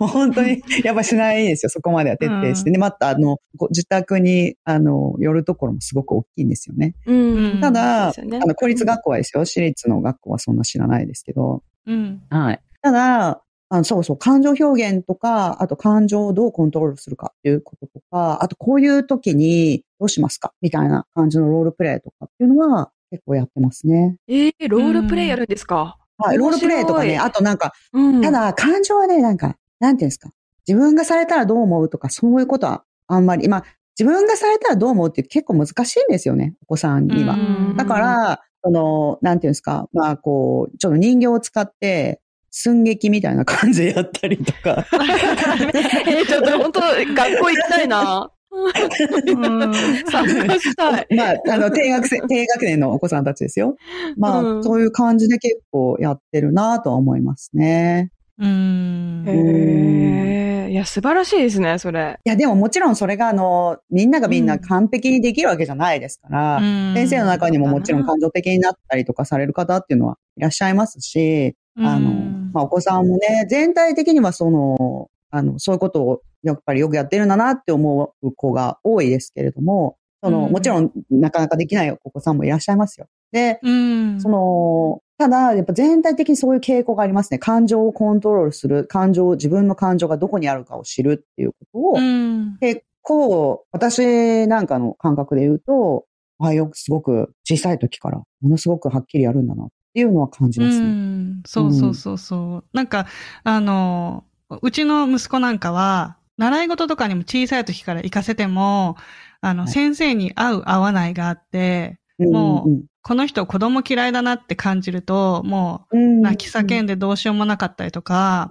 [0.00, 1.70] 本当に、やっぱしないですよ。
[1.70, 2.78] そこまでは徹底してね。
[2.78, 3.36] また、あの、
[3.70, 6.94] 自宅に、あの、寄るところもすごく大きいんですよね。
[7.06, 9.44] うん、ただ、ね、あの、公立学校はですよ。
[9.44, 11.62] 私立の学校はそんな知らないですけど。
[11.86, 12.60] うん、はい。
[12.82, 24.16] ただ、あのそうそう、感情表現とか、あと感情をどうコントロールするかっていうこととか、あとこういう時にどうしますかみたいな感じのロールプレイとかっていうのは結構やってますね。
[24.26, 30.30] ええー、ロールプレイやるんですか、はい、ロールプレイとかね、あとなんか、うん、ただ感情はね、なんか、なんていうんですか、
[30.66, 33.64] 自分がされたらどう思うとか、そういうことはあんまり、まあ、
[34.00, 37.36] 自分がされたらどう思うって結構難しいんですよね、お子さんには。
[37.76, 44.86] だから、その、なんていうんですか、まあこう、ちょっと人形を使って、寸劇みたいな感じでやったりとか。
[46.08, 48.30] えー、ちょっと本当学校行きたいな。
[48.50, 49.74] うん
[50.10, 51.06] 参加したい。
[51.14, 53.76] まあ、あの、低学生、 低学年のお子さんたちですよ。
[54.16, 58.10] まあ、うんそういう感じで結構やってるなとは思いますね。
[58.40, 60.70] うんへえ。
[60.70, 62.18] いや、素晴らしいですね、それ。
[62.24, 66.60] いや、でももちろんそれがあの、みんながみんな完璧にできるわけじゃないですから、
[66.94, 72.10] 先生の中にももちろん感情的になったりとかされる方っていうのはいらっしゃいますし、あの、
[72.52, 83.06] まあ、お子さんもね、全体的にはその、あの、そういうことをやっぱりよくやってるんだなって思う子が多いですけれども、その、うんもちろんなかなかできないお子さんもいらっしゃいますよ。
[83.32, 87.38] で、うん、その、ただ、やっぱ全体的にそういう傾向がありますね。
[87.38, 96.06] 感情をコントロールする、感情、自分の感情がどこにあるかを知るっていうことを、うん、結構、私なんかの感覚で言うと、
[96.38, 100.86] あよくすごく小さい時から、ものすごくはっきりやるんだなっていうのは感じますうね。
[100.86, 102.64] ん、そうそうそうそう。
[102.72, 103.06] なんか、
[103.44, 104.24] あの、
[104.62, 108.96] うちの息子なんかは、習い事とかにも小さい時から行かせても、
[109.42, 118.50] あの、はい先生に合う合わないがあって、うんもうんこの人子供嫌いだなって感じると、もう泣き叫んでどうしようもなかったりとか、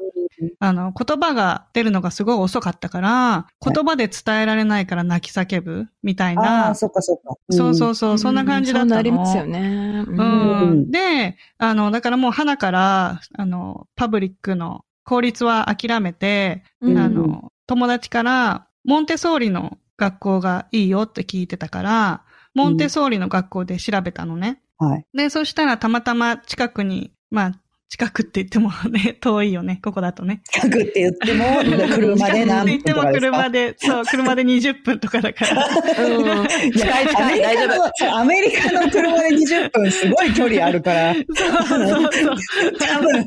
[0.60, 6.76] あの、言葉が出るのがすごい遅かったから、言葉で伝えられないから泣き叫ぶみたいあなあ、。
[6.76, 7.36] そっかそっか。
[7.50, 8.90] そうそうそう、そんな感じだったの。
[8.90, 10.06] そうなりますよね。
[10.08, 10.24] うう
[10.72, 10.92] ん。
[10.92, 24.62] で、あの、だからもう花から、あの、パブリックの公立は諦めて、うんあの、友達から、モンテソーリの学校がいいよって聞いてたから、モンテソーリの学校で調べたのね。
[24.78, 25.06] はい。
[25.14, 30.42] で、そしたらたまたま近くに、まあ、近くって言ってもね、 遠いよね、ここだとね。
[30.52, 31.46] 近くって言っても、
[31.90, 33.20] 車で何分とかですか？
[33.20, 35.68] 車で、そう、車で20分とかだから。
[36.06, 36.68] うん近
[37.02, 37.82] い近い、大丈夫。
[38.06, 38.16] 夫。
[38.18, 41.26] アメリカの車で20分すごい距離あるから、そう
[41.68, 42.38] そうそう。
[42.80, 43.26] 多分、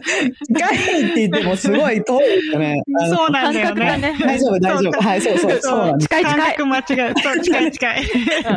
[0.54, 2.76] 近いって言ってもすごい遠いよね。
[3.12, 3.98] そうなんだよね。
[3.98, 4.16] ね。
[4.20, 5.00] 大丈夫、大丈夫。
[5.02, 5.98] はい、そうそう、そう。
[5.98, 8.04] 近い近い感覚間違え、そう、近い近い。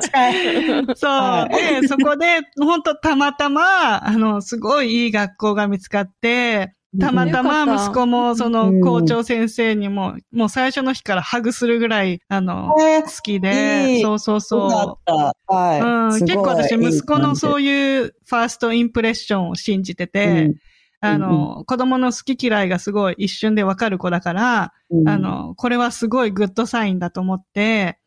[0.01, 0.33] 近い。
[0.95, 1.11] そう。
[1.11, 1.49] は
[1.81, 8.81] で、そこで、本当たまたま、あの、すごいいい学校が見つかって、たまたま息子も、そのうん。
[8.81, 15.11] 校長先生にも、もう最初の日からハグするぐらい、あの、えー好きでそうそうそう。
[15.81, 15.85] う。
[15.85, 20.51] うん、結構私、息子のそういいうファーストインプレッションを信じてて、
[21.01, 25.09] あの、子供の好き嫌いがすごい一瞬でわかる子だから、うん。
[25.09, 27.99] あ、の、これはすごいグッドサインだと思って、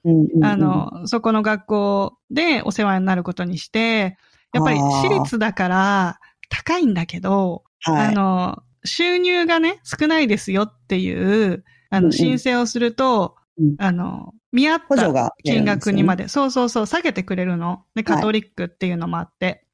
[0.42, 4.16] あ、の、そこの学校でお世話になることにして、
[4.52, 16.24] やっぱり私立だから高いんだけど、はいあの、収入がね、少ないですよっていう、あの、うんうん申請をすると、うんあの、見合った金額にまで。
[16.24, 17.84] で、そうそうそう、下げてくれるの。
[17.94, 19.64] で、カトリックっていうのもあって。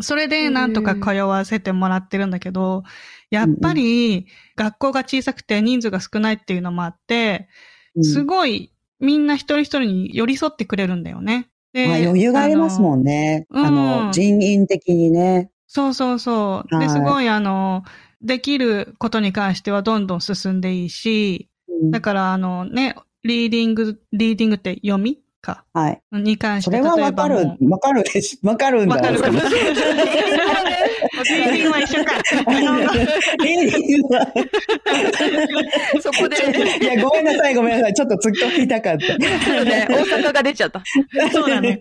[0.00, 2.82] それでなんとか通わせてもらってるんだけど、
[3.30, 4.26] やっぱり
[4.56, 7.48] 学校が小さくて人数が少ないっていうのもあって、
[7.94, 11.48] うんすごいみんな一人一人に寄り添ってくれるんだよね。
[11.72, 13.46] でまあ余裕がありますもんね。
[13.50, 15.50] あのあうんの、人員的にね。
[15.74, 16.68] そうそうそう。
[16.70, 17.82] で、はいすごいあの、
[18.22, 25.63] できることに関してはどんどん進んでいいし、うんだからあのね、リーディング、リーディングって読みか。
[25.74, 26.00] はい。
[26.12, 27.36] に関して、それはわかる
[27.68, 28.94] わかるでし、わかるんだ。
[28.94, 29.74] わかるかもしれない。
[29.74, 32.12] リーディングは一緒か。
[36.00, 36.36] そこで、
[36.80, 37.94] いや、ごめんなさい、ごめんなさい。
[37.94, 39.18] ちょっと突っ込みたかった。
[39.18, 40.80] ね、大阪が出ちゃった。
[41.32, 41.76] そうだね。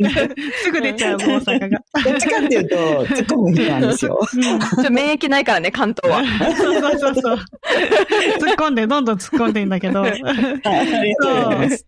[0.63, 1.79] すぐ出ちゃう、大阪が。
[2.03, 4.19] どっちかっていうと、突っ込む人なんですよ。
[4.19, 6.23] うんちょっと免疫ないからね、関東は。
[6.56, 7.36] そうそうそうそう。
[7.36, 10.01] 突っ込んで、どんどん突っ込んでいいんだけど。
[10.01, 10.34] はい、あ
[11.03, 11.88] りがとうございます。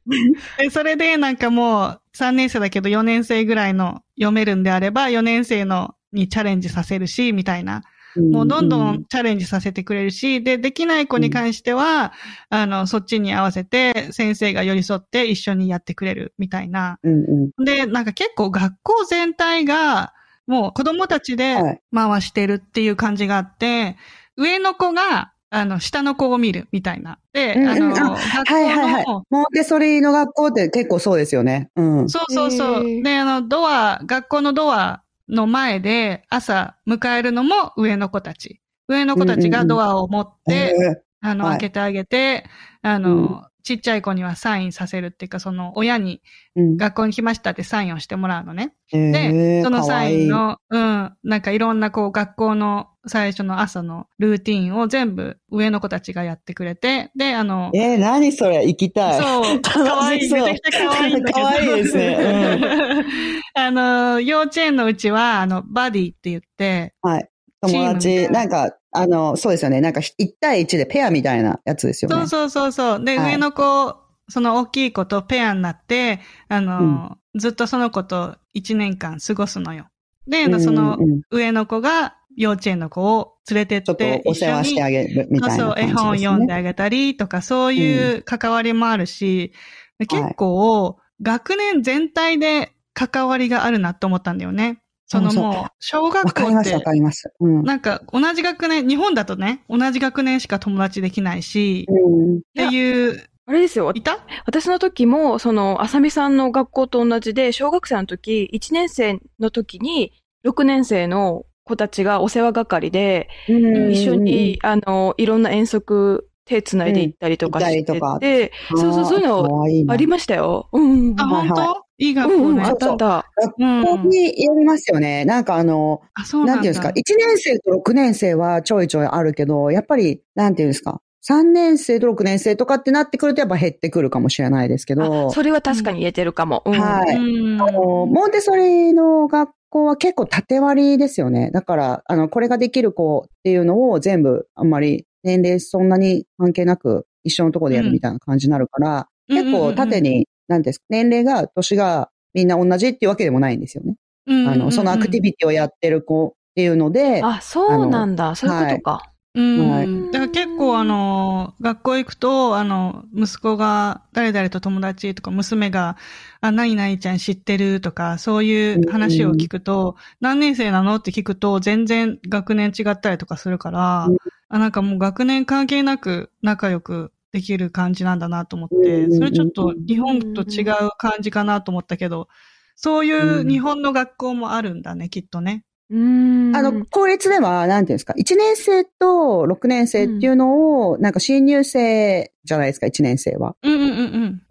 [0.60, 7.84] でそれでなんかもう3年生だけど4年生ぐらいの読めるんであれば4年生のにチャレンジさせるし、みたいな。
[8.32, 12.14] もうどんどんチャレンジさせてくれるし、で、できない子に関しては、
[12.50, 16.98] あの、そっちに合わせて先生が寄り添って一緒にやってくれるみたいな。
[17.04, 17.14] うん
[17.58, 17.66] うん。
[17.66, 20.14] で、なんか結構学校全体が
[20.48, 23.98] もう子供たちではい回してるっていう感じがあって、
[24.38, 27.20] 上の子が、あの、下の子を見るみたいな。
[27.34, 29.24] で、うんうんあの、あ学はいはいはい校の、。
[29.30, 31.70] モンテソリの学校って結構そうですよね。
[31.76, 32.10] うん。
[32.10, 33.04] そうそうそう。
[33.04, 38.62] で、あの、ドア、学校のドアの前で朝迎えるのも上の子たち。
[38.88, 42.46] 上の子たちがドアを持って、えあの、はい開けてあげて、
[42.82, 46.22] あの、うんちっちゃい子にはサインさせるっていうか、その親に
[46.56, 48.76] 学校に来ましたってサインをしてもらうのね。
[48.94, 58.66] えで、ーそのサインかわの、うん、なんかいろんなこう学校の最初の朝のルーティンを全部上の子たちがやってくれて、で、あの、えー、何それ？
[58.66, 59.22] 行きたい。
[59.22, 60.32] そう、かわいい。
[60.32, 61.48] め そうちゃくちゃかわいいんだけど。
[61.48, 62.18] かわいいですね
[63.56, 67.30] あの、幼稚園のうちは、あの、バディって言って、はい。
[67.62, 69.82] 友達、ななんか、あの、そうですよね。
[69.82, 72.16] なんか、1対1でペアみたいなやつですよね。
[72.16, 73.06] そうそうそうそう。
[73.06, 79.88] で、はい上の子その大きい子とペアになって、あの、ずっとその子と1年間過ごすのよ。
[80.28, 85.88] で、そのうんうん上の子が幼稚園の子を連れてちょっとって、お世話してあげるみたいなそうそう、絵。
[85.92, 89.54] 本読んであげたりとか、そういう関わりもあるし、
[90.00, 94.82] で結構、学年全体で関わりがあるなと思ったんだよね。
[95.08, 97.32] そのもう、小学校っわかります、わてか、ります。
[97.40, 97.64] うん。
[97.64, 101.94] なんか同じ学年、日本だとね、同じ学年しか友達できないし、う
[102.34, 103.92] んっていう、あれですよ。
[103.94, 104.26] いた？
[104.48, 110.14] 私の時も、その、あさみさんの学校と同じで、小学生の時、1年生の時に、
[110.44, 120.70] 6年生の子たちがお世話係で、うん一緒に、あの、いろんな遠足、手つないで行ったりとかしてうんそうそう、そういうののありましたよ。
[120.72, 121.16] うん。
[121.20, 121.86] あ、本当？
[121.98, 122.74] いい学校ねあ。
[122.74, 123.26] ったあった。
[123.58, 125.26] うん学校によりますよね。
[125.26, 126.58] なんかあの、あ、そうなん。
[126.58, 136.62] なていうんですか、1年生と6年生はちょいちょいあるけど、やっぱり、なんていうんですか、3年生と6年生とかってなってくるとやっぱ減ってくるかもしれないですけど、あそれは確かに言えてるかも。
[136.66, 141.52] うんはいうんあの、モンテッソリの学校は結構縦割りですよね。
[141.52, 153.96] だから、あの、これができる子っていうのを全部あんまり年齢そんなに関係なく一緒のところでやるみたいな感じになるから、結構縦に、なんですか、年齢が、年がみんな同じっていうわけでもないんですよね。
[154.28, 158.36] うん、あの、そのアクティビティをやってる子っていうので、あ、そうなんだ。
[158.36, 159.12] そういうことか。
[159.36, 159.70] うん。
[159.70, 165.98] はいだから結構あの、学校行くと、あの、息子が誰々と友達とか、娘が、
[166.40, 174.18] あ、何々ちゃん知ってるとか、そういう話を聞くと、何年生なのって聞くと、全然学年違ったりとかするから、うん。
[174.48, 179.12] あ、なんかもう学年関係なく仲良くできる感じなんだなと思って、うん。
[179.12, 182.30] それちょっと日本と違う感じかなと思ったけど、
[182.78, 183.12] そうい
[183.42, 185.66] う日本の学校もあるんだね、きっとね。
[185.90, 186.56] うーん。
[186.56, 193.56] あの、公立では、なんていうんですか、1年生と6年生っていうのを、なんか新入生じゃないですか、1年生は。
[193.64, 194.42] うんうんうんうん。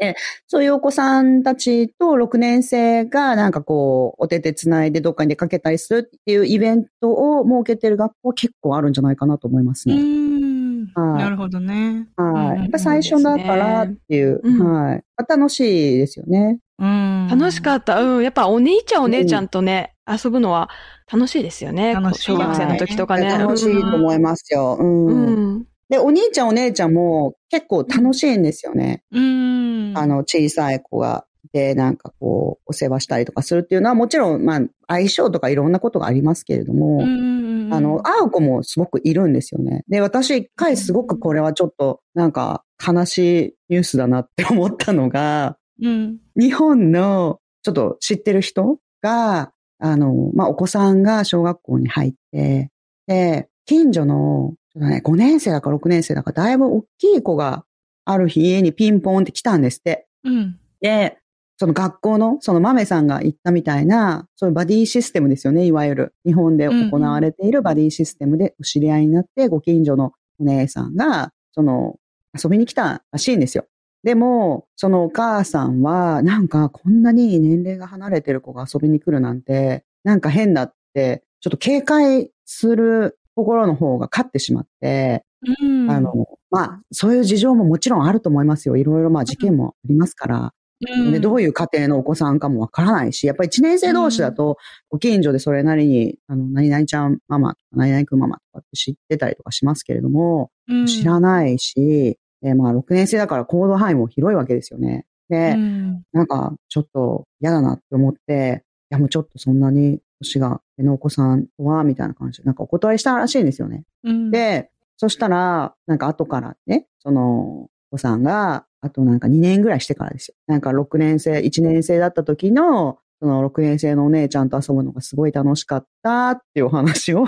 [0.46, 10.00] そういうお子さんたちと6年生がなんかこう、お手手つないでどっかに出かけたりするっていうイベントを設けてる学校は結構あるんじゃないかなと思いますうね。
[10.02, 10.54] ん。
[10.94, 12.06] はいなるほどね。
[12.16, 12.58] はい。
[12.60, 15.02] やっぱ最初だからっていう、うんはい。
[15.28, 16.58] 楽しいですよね。
[16.78, 17.26] うん。
[17.30, 18.02] 楽しかった。
[18.02, 18.22] うん。
[18.22, 20.68] やっぱお兄ちゃんお姉ちゃんとね、遊ぶのは
[21.10, 21.94] 楽しいですよね。
[21.94, 23.26] 楽しい小学生の時とかね。
[23.38, 24.76] 楽しいと思いますよ。
[24.78, 25.06] うん。
[25.06, 25.64] うん。
[25.88, 29.02] で、お兄ちゃんお姉ちゃんも結構楽しいんですよね。
[29.12, 29.92] うん。
[29.96, 31.26] あの、小さい子が。
[31.52, 39.84] で、なんかこう、お世話したりとかするっていうのは、もちろん、まあ、相性とかいろんなことがありますけれども、うんうんうん、あの、会う子もすごくいるんですよね。
[39.88, 46.18] で、私一回すごくこれはちょっと、なんか悲しいニュースだなって思ったのが、うん。
[46.34, 49.52] 日本のちょっと知ってる人が、
[49.84, 52.70] あの、まあ、お子さんが小学校に入って、
[53.06, 57.66] で、近所の、ね、5年生だか6年生だか、だいぶ大きい子が
[58.06, 60.06] ある日家にピンポンって来たんですって。
[60.24, 60.58] うん。
[60.80, 61.18] で、
[61.58, 66.14] その学校の、その豆さんが言ったみたいな、そういうバディシステムですよね、いわゆる。
[66.24, 71.96] 日本で行われているバディシステムでお知り合いになって、ご近所のお姉さんが、その、
[72.42, 73.66] 遊びに来たらしいんですよ。
[74.04, 85.24] でも、そのお母さんは、なんかこんなに年齢が離れてる子が遊びに来るなんて、なんか変だって、ちょっと警戒する心の方が勝ってしまって、
[85.62, 85.90] うん。
[85.90, 86.12] あの、
[86.50, 88.76] まあ、そういう事情ももちろんあると思いますよ。
[88.76, 90.52] いろいろまあ事件もありますから。
[90.86, 94.58] うん、で、どういう家庭のお子さんかもわからないし、やっぱり一年生同士だと、
[94.90, 105.06] ご近所でそれなりに、あの、何々ちゃんママとか、何々くんママとかって知ってたりとかしますけれども、うん、知らないし、で、まあ、6年生だから行動範囲も広いわけですよね。
[105.30, 113.84] で、うん、なんか、ちょっと嫌だなって思って、いや、もうちょっとそんなに年が上のお子さんは、みたいな感じで、なんかお断りしたらしいんですよね。
[114.04, 120.34] うん、で、そしたら、なんか後からね、その、お子さんが、あとなんか2年ぐらいしてからですよ。
[120.46, 127.24] なんか6年生、1年生だった時の、その6年生のお姉ちゃんと遊ぶのがすごい楽しかったっていうお話を、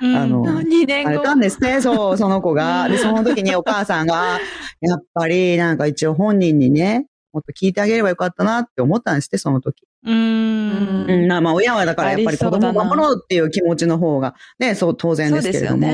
[0.00, 1.12] うん、あの2年後。
[1.12, 2.88] されたんですね、そう、その子が。
[2.88, 4.40] で、その時にお母さんが、
[4.80, 9.84] やっぱりなんか一応本人にね、もっと聞いてあげればよかったなって思ったんですって、その時。
[10.04, 11.06] うん。
[11.08, 15.86] うん、まあまあ親はだからやっぱり子供を守ろうっていう気持ちの方が、ね、そう当然ですけれども。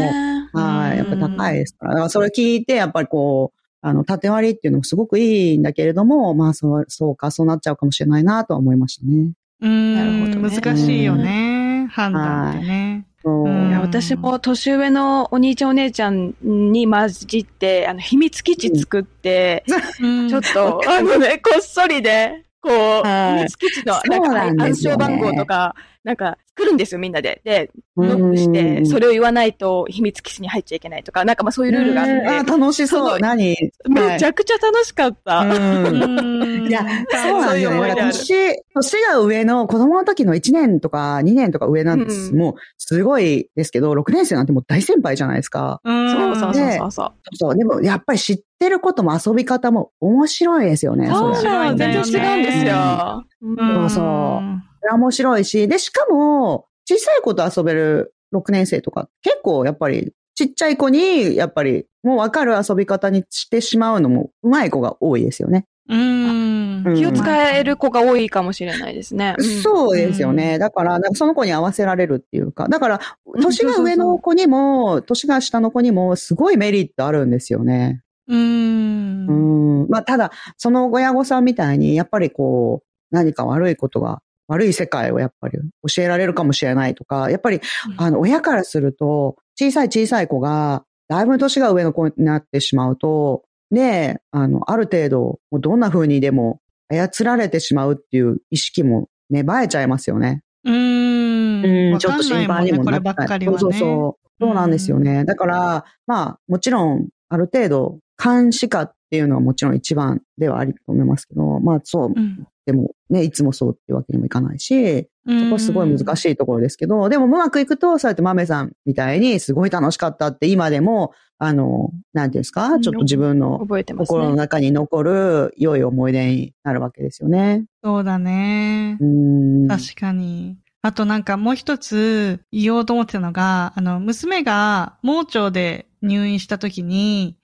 [0.55, 1.91] はい、やっぱ高いですから。
[1.93, 9.33] だからそれ聞いて、やっぱりこう、あの、縦割りっていうのもすごくいいんだけれども、まあ、そう、そうか、そうなっちゃうかもしれないなとは思いましたね。
[9.61, 9.95] うん。
[9.95, 11.89] なるほどね難しいよね。
[11.91, 13.07] 判断ってね。
[13.23, 13.45] そう。
[13.45, 19.65] うんいや私も年上のお兄ちゃんお姉ちゃんに混じって、あの、秘密基地作って、
[20.01, 22.73] うんちょっと、あのね、こっそりで、こう、
[23.07, 25.75] はい秘密基地の、なんか、暗証番号とか、
[26.09, 27.43] なんか、来るんですよ、みんなで。
[27.45, 33.19] で、うんノックして、それを言わないと秘密基地に入っちゃいけないとか、なんかまあそういうルールがあって、うんあ、楽しそう。
[33.21, 33.55] 何？
[33.91, 35.41] めちゃくちゃ楽しかった。
[35.41, 42.33] うんいや、そうなんよ年、年が上の子供の時の1年とか2年とか上なんです。
[42.33, 45.83] うんもう、すごいですけど、6年生なんてもう大先輩じゃないですか。
[45.85, 47.57] うんそうそうそうそうそう。
[47.57, 51.09] でも、やっぱり知ってることも遊び方も面白いですよね。
[51.09, 53.27] そうなの、全然違うんですよ。
[53.43, 65.67] うんそうそう面白いし、で、しかも、小さい子と遊べる6年生とか、結構やっぱり、ちっちゃい子に、やっぱり、もうわかる遊び方にしてしまうのも、うまい子が多いですよね。
[65.89, 66.49] うん。
[66.87, 69.35] うん気を使える子が多いかもしれないですね。
[69.39, 70.59] うんそうですよね。
[70.59, 73.01] だから、かその子に合わせられるっていうか、だから、
[73.41, 78.03] 年が上の子にも、年が下の子にも、すごいメリットあるんですよね。
[78.29, 79.27] うん。
[79.27, 79.89] うん。
[79.89, 85.59] まあ、ただ、その親御さんみたいに、やっぱりこう、何か悪いことが、悪い世界をやっぱり
[85.95, 87.61] 教えられるかもしれないとか、やっぱり、
[87.97, 100.43] あの、親からすると、小さい小さい子が、だいぶ年が上の子になってしまうと、ねえ、あの、ある程度、もうどんな風にでも操られてしまうっていう意識も芽生えちゃいますよね。
[100.65, 101.93] うん。
[101.93, 103.59] わちょっと心配にもこれなったばっかりはね。
[103.59, 104.29] そうそうそう。
[104.41, 105.25] そうなんですよね。
[105.25, 112.47] だから、まあ、もちろん、ある程度、監視下っていうのはもちろん一番ではありと思いますけど、まあそう、うん。
[112.69, 123.59] でもね、いつもそうっていうわけにもいかないし、そそこはすごい難しいところですけど、でもうまくいくと、そうやって豆さんみたいにすごい楽しかったって今でも、あの、なんていうんですか、ちょっと自分の
[123.97, 124.37] 心のね。
[124.37, 127.65] 中に残る良い思い出になるわけですよね。
[127.83, 129.05] そうだねう。
[129.07, 129.67] ん。
[129.67, 130.59] 確かに。
[130.83, 137.38] あとなんかもう一つ言おうと思ってたのが、あの、娘が盲腸で入院した時に、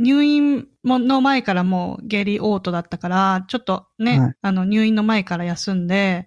[0.00, 6.26] 入院の前からもう下痢オートだったから、ちょっとね、はいあの入院の前から休んで、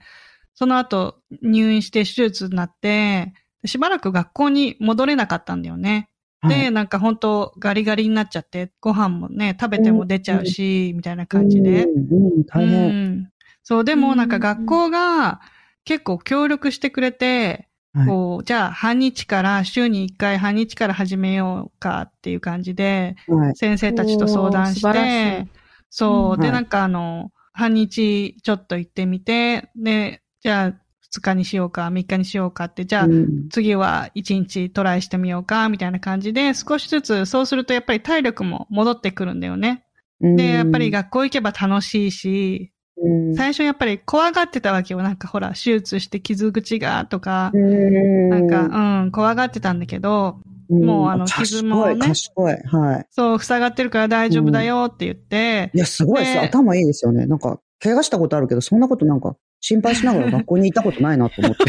[0.53, 3.33] その後入院して手術になって、
[3.65, 6.09] しばらく学校に戻れなかったんだよね。
[6.41, 11.85] はいで、なんか本当ガリガリになっちゃって、ご飯もね、食べても出ちゃうし、みたいな感じで。
[11.85, 12.85] うん、うん大変。
[12.85, 13.29] うん
[13.63, 15.39] そう、でもなんか学校が
[15.85, 17.67] 結構協力してくれて、はい
[18.07, 23.55] こう、じゃあ半日から、週に1回半日から始めようかっていう感じで、はい。
[23.55, 25.47] 先生たちと相談して
[25.89, 26.53] そう、で、はい。
[26.53, 33.49] なんかあの、半日ちょっと行ってみて、で、じゃあ2日にしようか、3日にしようかって、じゃあうん。
[33.49, 39.85] 次は1日トライしてみようか、みたいな感じで、少しずつ、そうするとやっぱり体力も戻ってくるんだよね。
[40.33, 45.01] で、やっぱり学校行けば楽しいし、うん最初やっぱり怖がってたわけよ。
[45.01, 50.39] なんかほら、手術して傷口がとか、うんなんか、うん、怖がってたんだけど、
[50.69, 52.53] もうあの傷もね賢い。
[52.53, 53.07] はい。
[53.11, 56.33] そう、塞がってるから大丈夫だよって言って、いや、すごいです。
[56.33, 57.25] で頭いいですよね。
[57.25, 59.35] なんか、怪我したことあるけど、そんなことなんか、
[59.65, 61.63] 心配しながら学校に行ったことないなと思って。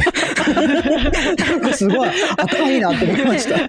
[1.44, 3.68] なんかすごい、頭いいなって思いました。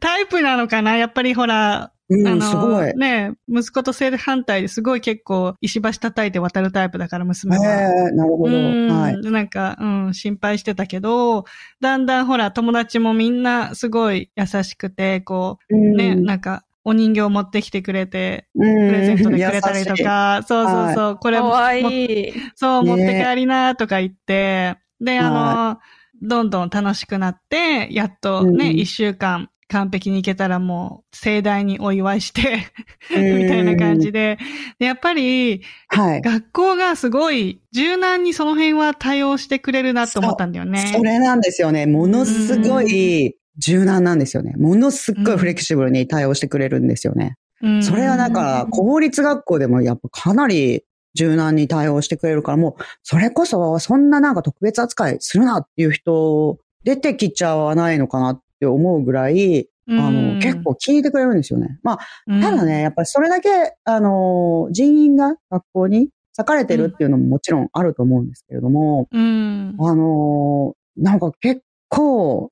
[0.00, 0.96] タイプなのかな？
[0.96, 2.92] やっぱりほら、うん、あの、すごい。
[2.96, 8.08] ね、息子と正反対ですごい結構石橋叩いて渡るタイプだから娘えは。
[8.08, 8.56] えなるほど。
[8.56, 9.20] うんはい。
[9.20, 11.44] なんか、うん、心配してたけど、
[11.80, 19.94] だんだんほら、友達もみんなすごい優しくて、こう、ね、なんか、お人形持ってきてくれて、ププレゼントでくれたりと。
[20.02, 22.32] か、そうそうそう、これも、かわいもい。
[22.56, 25.78] そう、ね持って帰りなとか言って、で、あの、
[26.20, 32.66] どんどん楽しくなって、やっとね、うん一、週間完璧に行けたらもう盛大にお祝いして、
[33.10, 34.38] うんみたいな感じで。
[34.78, 36.20] でやっぱり、はい。
[36.20, 40.92] 学校がすごい柔軟にその辺は対応してくれるなと思ったんだよね。
[40.94, 41.86] それなんですよね。
[41.86, 44.54] ものすごい柔軟なんですよね。
[44.56, 47.36] ものすっごいフレキシブルに対応してくれるんですよね。
[47.60, 47.82] うん。
[47.82, 50.84] それはなんか、公立学校でもやっぱかなり
[51.14, 61.78] 柔軟に対応してくれるから、もう、それこそ、そんななんか特別扱いするなっていう人、出てきちゃわないのかなって思うぐらい、あの、結構聞いてくれるんですよね。
[61.82, 63.48] まあ、ただね、やっぱりそれだけ、
[63.84, 72.50] あの、人員が学校に割かれてるっていうのももちろんあると思うんですけれども、うん、あの、なんか結構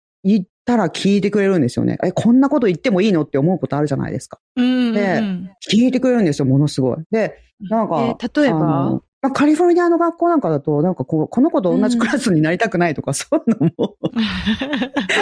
[0.65, 1.99] たら聞いてくれるんですよね。
[2.05, 4.39] え、こんなこと言ってもいいのって思うことあるじゃないですか。
[4.57, 6.97] うん、でうん聞いてくれるんですよ、ものすごい。
[7.11, 7.35] で、
[7.69, 9.01] なんか、えー例えば？
[9.23, 13.97] まあカリフォルニアの学校なんかだと、なんかこう、この子と同じクラスになりたくないとか、 そういうのも、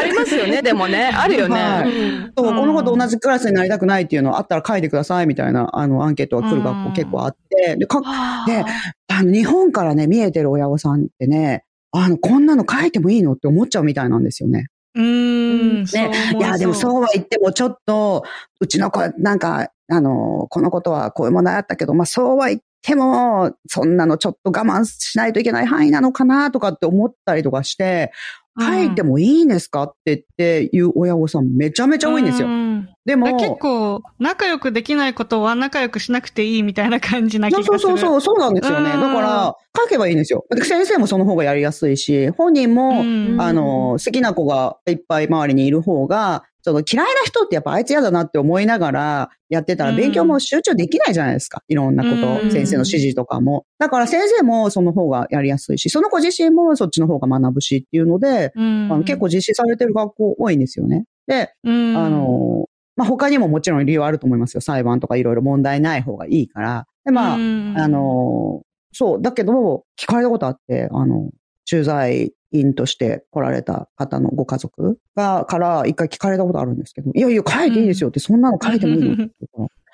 [0.00, 1.10] ありますよね、でもね。
[1.12, 1.54] あるよね。
[1.56, 7.36] はいうんそううんこの子と同じクラスになりたくないっていうのあったら書いてくださいみたいな、あの、アンケートが来る学校結構あっ
[7.66, 8.00] て、で、か
[8.46, 8.64] で
[9.08, 14.66] あの、日本からね、見えてる親御さんってね、あの、こんなの書いてもいいのって思っちゃうみたいなんですよね。
[14.94, 18.24] うん、そうね、いや、でもそうは言っても、ちょっと、
[18.60, 28.12] うちの子、なんか、あの、このことはこういう問題あったけど、まあそうは言っても、そんなのちょっと我慢しないといけない範囲なのかなとかって思ったりとかして、
[28.60, 32.48] 書いてもいいんですかって言って言う親御さんめちゃめちゃ多いんですよ。
[32.48, 37.78] うんでも、結構、仲良くできないことは仲良くしなくていいみたいな感じな気がする。
[37.78, 38.90] そうそうそう、そうなんですよね。
[38.90, 40.44] うんだから、書けばいいんですよ。
[40.62, 51.62] 先生もその方がやりやすいし、本人も、うんあの、好きな子がいっぱい周りにいる方が、その嫌いな人ってやっぱあいつ嫌だなって思いながらやってたらうん勉強も集中できないじゃないですか。
[51.66, 53.64] いろんなこと、うん先生の指示とかも。
[53.78, 61.06] だから先生もその方がやりやすいし、その子自身もそっちの方が学ぶしっていうので、うんあの結構実施されてる学校多いんですよね。
[61.26, 62.66] で、うんあの、
[62.96, 64.60] まあ、他にももちろん理由はあると思いますよ。
[64.60, 66.86] 裁判とかいろいろ問題ない方がいいから。
[67.04, 68.62] で、まあ、うんあの、
[68.92, 71.30] そう、だけど、聞かれたことあって、あの、
[71.64, 79.24] 駐在員として来られた方のご家族が、から一回聞かれたことあるんですけど、いやいや、書いていいですよって、そんなの書いてもいいの？
[79.24, 79.28] っ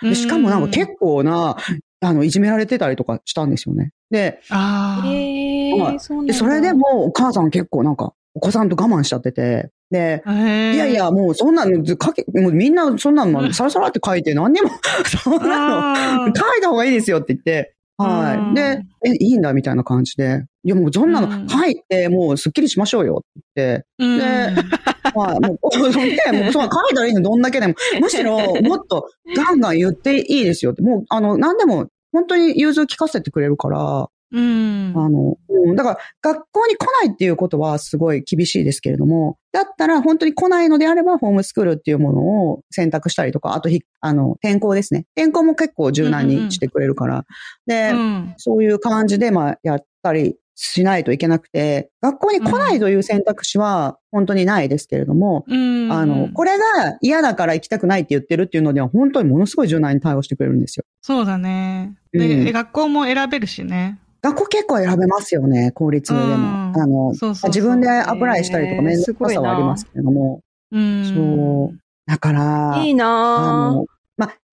[0.00, 1.57] てしかもなんか結構な、
[2.00, 3.92] あの、いじめられてたりとかしたんですよね。
[4.11, 5.07] で、ああ。
[5.07, 6.32] えはいー、そうなんだ。
[6.32, 14.70] でそれでもお母さん結構なんか、お子さんと我慢しちゃってて、で、いやいやもうそんなの、書け、もうみんなそんなのサラサラって書いて何にも、
[15.07, 18.55] そんなの、書いた方がいいですよって言って、うんはい。
[18.55, 25.40] で、え、いいんだみたいな感じで、いやもうそんなうんの書いて、もうスッキリしましょうよってうんではい。
[25.40, 27.74] もう、 そんで、もうそんな書いたらいいの、どんだけでも。
[28.01, 30.82] むしろ、もっとガンガン言っていいですよって。
[30.82, 34.92] もう、あの、何でも、本当に融通聞かせてくれるから、うん。
[34.96, 42.20] あの、うん、だから、学校に来ないっていうことはすごい厳しいですけれども、だったら本当に来ないのであれば、ホームスクールっていうもの
[42.50, 45.06] を選択したりとか、あとひ、あの、転校ですね。
[45.16, 47.24] 転校も結構柔軟にしてくれるから。
[47.66, 55.92] で、うんそういう感じで、まあ、やったりしないといけなくて、学校に来ないという選択肢は本当にないですけれども、うん。
[55.92, 60.84] あの、これが嫌だから行きたくないって言ってるっていうのでは、本当にものすごい柔軟に対応してくれるんですよ。
[61.02, 61.96] そうだね。
[62.12, 63.98] うで、ん学校も選べるしね。
[64.24, 66.24] 学校結構選べますよね、公立でも。
[66.24, 70.40] うんあの、そうそうそう自分でアプライしたりとか面倒くささはありますけれども。
[70.72, 71.04] うん。
[71.04, 71.78] そう。
[72.06, 73.80] だから、いいなぁあの、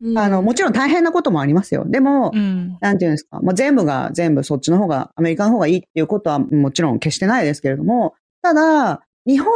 [0.02, 1.86] うんあの、もちろん大変なこともありますよ。
[1.86, 2.78] でも、うん。
[2.82, 9.54] なんていうんですか、まあ、全部が全部そっちの方が、アメリカの方がいいっていうことはもちろん決してないですけれども、ただ、日本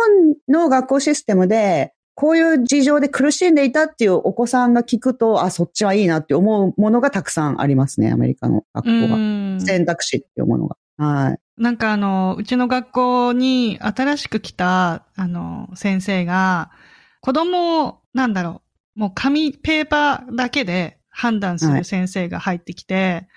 [0.48, 9.16] の学校システムで、こういう事情で苦しんでいたっていうお子さんが聞くと、あ、そっちはいいなって思うものがたくさんありますね、アメリカの学校が。
[9.16, 10.78] うん選択肢っていうものが。
[10.98, 11.62] はい。
[11.62, 16.72] なんかあの、うちの学校に新しく来た、あの、先生が、
[17.22, 18.62] 子供を、なんだろ
[18.96, 23.28] う、もう紙、ペーパーだけで判断するはい先生が入ってきて、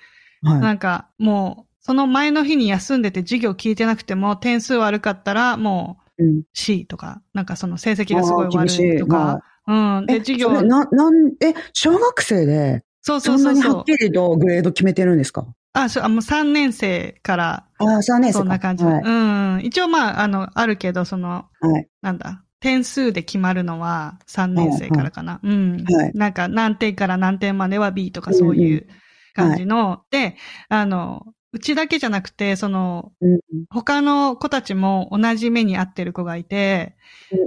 [0.43, 0.61] はい。
[0.61, 6.43] なんかもう、その前の日に休んでて授業聞いてなくても点数悪かったらもううん。
[6.53, 10.07] C とか、なんかその成績がすごい悪しいいとか、うん。
[10.07, 13.97] で、え、授業な、なん、え、小学生で、そうそそなにはっうんそうそう。
[13.99, 15.47] きりとグレード決めてるんですか？
[15.73, 18.39] あ、そう、あ、もう3年生から、ああ、3年生か。
[18.41, 18.85] そんな感じ。
[18.85, 19.03] はい。
[19.05, 19.11] う
[19.59, 19.61] ん。
[19.65, 21.89] 一応まあ、あの、あるけど、その、はい。
[22.03, 25.41] なんだ、点数で決まるのは3年生からかな。
[25.43, 25.85] うん。
[25.85, 28.89] はいなんか何点から何点までは B とかそういう
[29.35, 30.37] 感じの、で、
[30.69, 33.41] あの、うちだけじゃなくて、その、うん。
[33.71, 36.97] 他の子たちも同じ目に合ってる子がいて、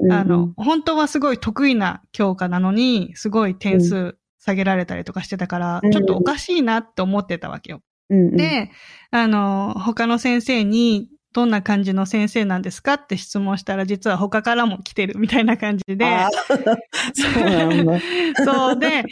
[0.04, 5.92] うんあの、、本当はすごい得意な教科なのに、すごい点数下げられたりとかしてたから、うん。
[5.92, 7.82] ちょっとおかしいなって思ってたわけよ。
[8.10, 8.72] で、
[9.12, 12.96] あの、他の先生に、どんな感じの先生なんですか？
[12.96, 16.06] って質問したら、実は他からも来てるみたいな感じで、
[17.16, 18.00] そうなんだ。
[18.44, 18.80] そう。
[18.80, 19.06] で、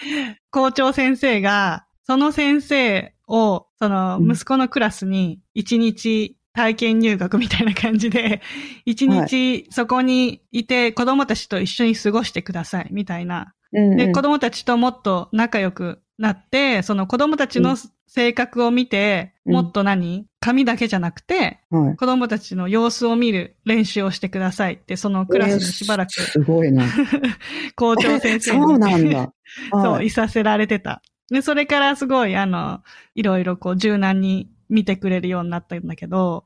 [0.52, 8.42] 校長先生が、その先生を、その、うん息子のクラスに、一日体験入学みたいな感じで、
[8.84, 13.54] 一日そこにいて、子供たちと一緒に過ごしてください、みたいな。
[13.72, 20.28] で、子供たちともっと仲良くなって、その子供たちの性格を見て、うんもっと何？
[20.40, 21.96] 紙だけじゃなくて、はい。
[21.96, 26.86] 子供たちの様子を見る練習をしてくださいって、そのクラスにしばらくえーすごいな。
[27.76, 28.62] 校長先生に。
[28.64, 29.34] そうなんだ。
[29.72, 31.02] そう、はいいさせられてた。
[31.32, 32.82] で、それからすごい、あの、
[33.16, 36.46] いろいろこう柔軟に見てくれるようになったんだけど、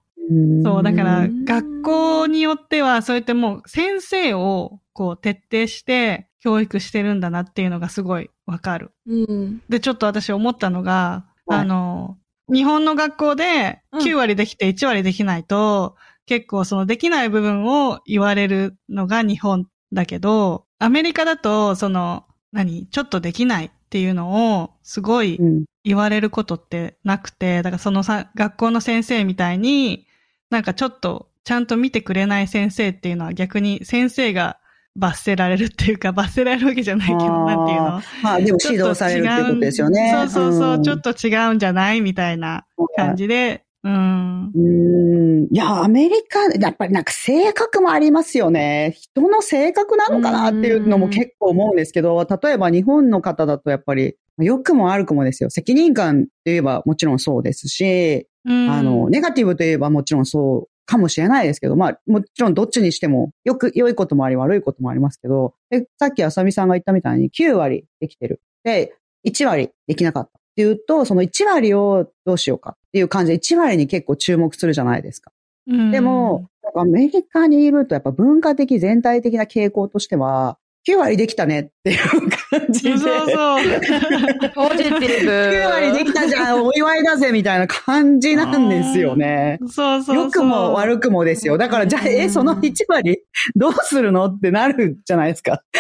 [0.64, 8.92] そう、だからうん学校によっては、そうやってもう先生をこう徹底して教育してるんだなっていうのがすごいわかる。
[9.06, 9.62] うん。
[9.68, 12.18] で、ちょっと私思ったのが、はいあの、
[12.52, 25.64] 日本の学校でうん9割できて1割できないと、結構そのできない部分を言われるのが日本だけど、アメリカだと、その、何ちょっとできないっていうのをすごいうん。
[25.86, 30.08] 言われることってなくて、だからそのさ、学校の先生みたいに、
[30.50, 34.60] なんかちょっとちゃんと見てくれない先生っていうのは逆に先生が
[34.96, 38.02] 罰せられるっていうか、 罰せられるわけじゃないけど、なんていうの？
[38.24, 40.12] まあでも指導されるっていうことですよね。
[40.14, 42.00] そうそうそう、んちょっと違うんじゃない？
[42.00, 42.66] みたいな
[42.96, 44.52] 感じで、うん。
[44.56, 45.48] うん。
[45.52, 48.96] いや、アメリカ、やっぱりなんか性格もありますよね。
[48.96, 55.50] 人の性格なのかなっていうのも結構思うんですけど、例えば日本の方だとやっぱり、良くも悪くもですよ。
[55.50, 68.42] 責任感って言えばもちろんそうですし、うんあの、ネガティブといえばもちろんそうかもしれないですけど、まあ、もちろんどっちにしても、よく、良いこともあり悪いこともありますけど、でさっきあさみさんが言ったみたいに9割できてる。
[68.64, 68.96] で、
[69.28, 70.43] 1割できなかった。
[70.54, 75.32] っていうと、その1割をどうしようかっていう感じで1割に結構注目するじゃないですか。
[75.68, 80.58] うんでも、アメリカにいるとやっぱ文化的全体的な傾向としては、
[80.88, 82.98] 9割できたねっていう感じで。
[82.98, 84.50] そうそう。
[84.54, 85.32] ポジティブ。
[85.32, 89.60] 9割できたじゃん、お祝いだぜ、みたいな感じなんですよね。
[89.62, 90.16] そうそうそう。
[90.18, 91.58] 良くも悪くもですよ。
[91.58, 93.20] だから、じゃあ、え、その1割
[93.56, 95.64] どうするのってなるじゃないですか。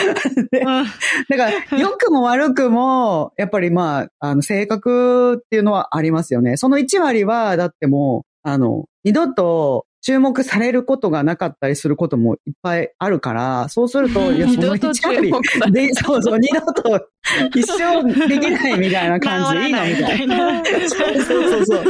[1.29, 6.55] だから、良くも悪くも、やっぱりまあ、あの、性格っていうのはありますよね。
[6.55, 15.31] その1割は、だってもう、あの、二度と注目されることがなかったりすることもいっぱいあるから、そうすると、 いや、その二度と1割
[15.71, 17.07] で、そうそう、二度と
[17.55, 19.59] 一生できないみたいな感じ？
[19.63, 19.73] でいい。
[19.73, 20.61] のみたいな。
[20.61, 20.65] な。
[20.65, 21.85] そうそうそう。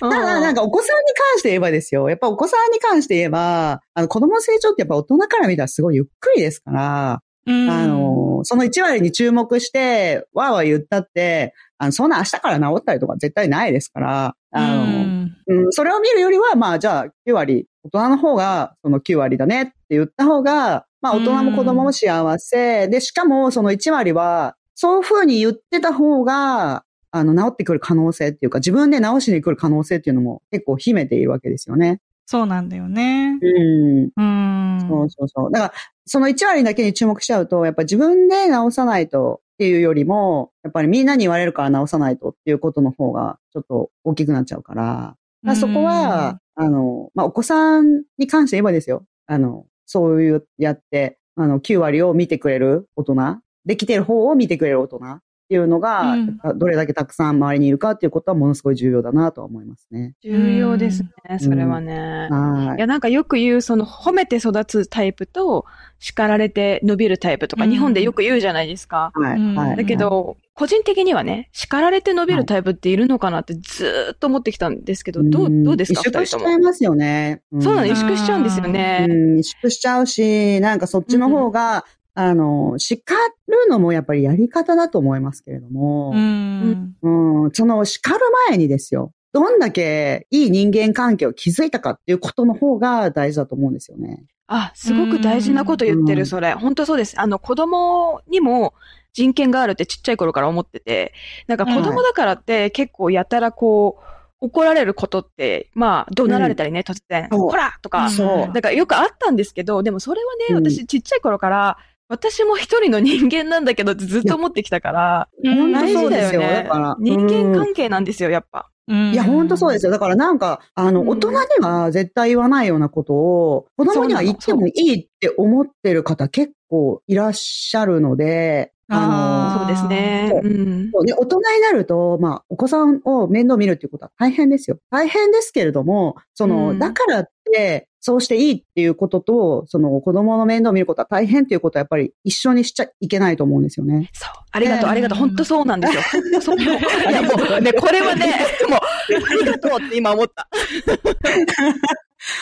[0.00, 2.10] ただ、なんかお子さんに関して言えばですよ。
[2.10, 7.70] やっぱお子さんに関して言えば、あの子供の成長ってやっぱ大人から見たらすごいゆっくりですから、うん。
[7.70, 15.19] あの、その1割に注目して、わーわー言ったって、あの、そんな明日から治ったりとか絶対ないですから、あの、
[15.50, 22.88] うんうん、それを見るよりは、まあ、じゃあ、9割、大人の方が、その9割だねって言った方が、まあ、大人も子供も幸せ。
[22.88, 32.00] で、しかも、その1割は、そういう風に言ってた方が、あの、治ってくる可能性っていうか、自分で治しに来る可能性っていうのも結構秘めているわけですよね。
[32.26, 33.38] そうなんだよね。
[33.42, 34.10] うん。
[34.16, 34.80] うん。
[34.88, 35.50] そうそうそう。
[35.50, 35.72] だから、
[36.06, 49.04] その1割だけに注目しちゃうと、やっぱ自分で治さないとっていうよりも、やっぱりみんなに言われるから治さないとっていうことの方がちょっと大きくなっちゃうから、だからそこは、あの、まあ、お子さんに関して言えばですよ。
[49.26, 60.14] あの、そういうやって、あの、9割を見てくれる大人、できてる方を見てくれる大人っていうのが、うんどれだけたくさん周りにいるかっていうことはものすごい重要だなとは思いますね。
[60.22, 62.28] 重要ですね、それはね。
[62.30, 65.64] はいや、なんかよく言う、その、褒めて育つタイプと、
[66.00, 69.12] 叱られて伸びるタイプとか、うん日本でよく言うじゃないですか。
[69.16, 69.20] い。
[69.20, 69.38] はい。
[69.38, 69.76] うんはい。
[69.76, 76.44] だけど、個人的にはね、叱られて伸びるタイプっているのかなってずーっと思ってきたんですけど、どう、どうですか萎縮し二人とも？
[76.46, 77.42] ちゃいますよね。
[77.54, 79.06] んそうなの、萎縮しちゃうんですよね。
[79.08, 81.84] うん、萎縮しちゃうし、なんかそっちの方が、
[82.14, 83.00] あの、叱
[83.46, 86.96] るのもやっぱりやり方だと思いますけれどもう、ん。
[87.02, 94.24] うん、その叱る前にですよ、どんだけいい人間関係を築いたかっていうことの方が大事だと思うんですよね。
[94.48, 96.18] あ、すごく大事なこと言ってうん。
[96.18, 96.54] る、それ。
[96.54, 97.20] 本当そうです。
[97.20, 98.74] あの、子供にも
[99.12, 101.12] 人権があるってちっちゃい頃から思ってて、
[101.46, 107.50] なんか子供だからって結構やたらこう、怒られることって、まあ、怒鳴られたりね、突然、そう。
[107.50, 108.52] ほらとか、そう。
[108.52, 110.66] だからよくあったんですけど、でもそれはね、うん。
[110.66, 111.76] 私ちっちゃい頃から、
[112.08, 116.62] 私も一人の人間なんだけどってずっと思ってきたから、そうですよだよね。
[116.64, 116.96] だから。
[116.98, 118.69] 人間関係なんですよ、やっぱ。
[118.88, 119.92] うんいや、本当そうですよ。
[119.92, 130.28] だからなんか、あの、うん大人には絶対言わないようなことを、子供には言ってもいいって思ってる方結構いらっしゃるので、あそうですね。
[130.32, 130.90] そううん。
[130.90, 134.78] の、で、大人になると、まあ、お子さんを面倒見るっていうことは大変ですよ。
[134.90, 144.08] 大変ですけれども、その、うんだからって、そうしていいっていうことと、その、子供の面倒見ることは大変っていうことはやっぱり一緒にしちゃいけないと思うんですよね。
[144.14, 144.30] そう。
[144.50, 145.18] ありがとう、うんありがとう。
[145.18, 146.02] 本当そうなんですよ。
[146.40, 146.58] そう。
[146.58, 148.34] いや、もうね、これはね、
[148.68, 150.48] もう、ありがとうって今思った。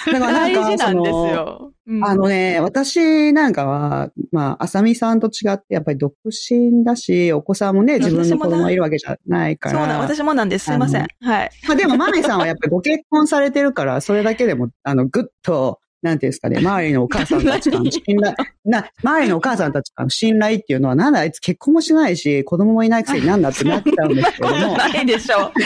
[0.06, 1.72] だからなんか大事なんですよ。
[1.86, 9.78] うんあのね、私なんかは、まあ、あさみさんと違って、やっぱり独身だし、お子さんもね、自分の子供がいるわけじゃないから。
[9.78, 10.66] そうなん、私もなんです。
[10.66, 11.06] すいません。
[11.20, 11.50] はい。
[11.66, 24.76] まあでも、マメさんはやっぱりご結婚されてるから、それだけでも、あの、ぐっと、なんていうんですかね、周りのお母さんたちからの信頼、 な、周りのお母さんたちからの信頼っていうのは、なんだあいつ結婚もしないし、子供もいないくせになんだってなっちゃうんですけども。
[24.78, 25.52] ないでしょう。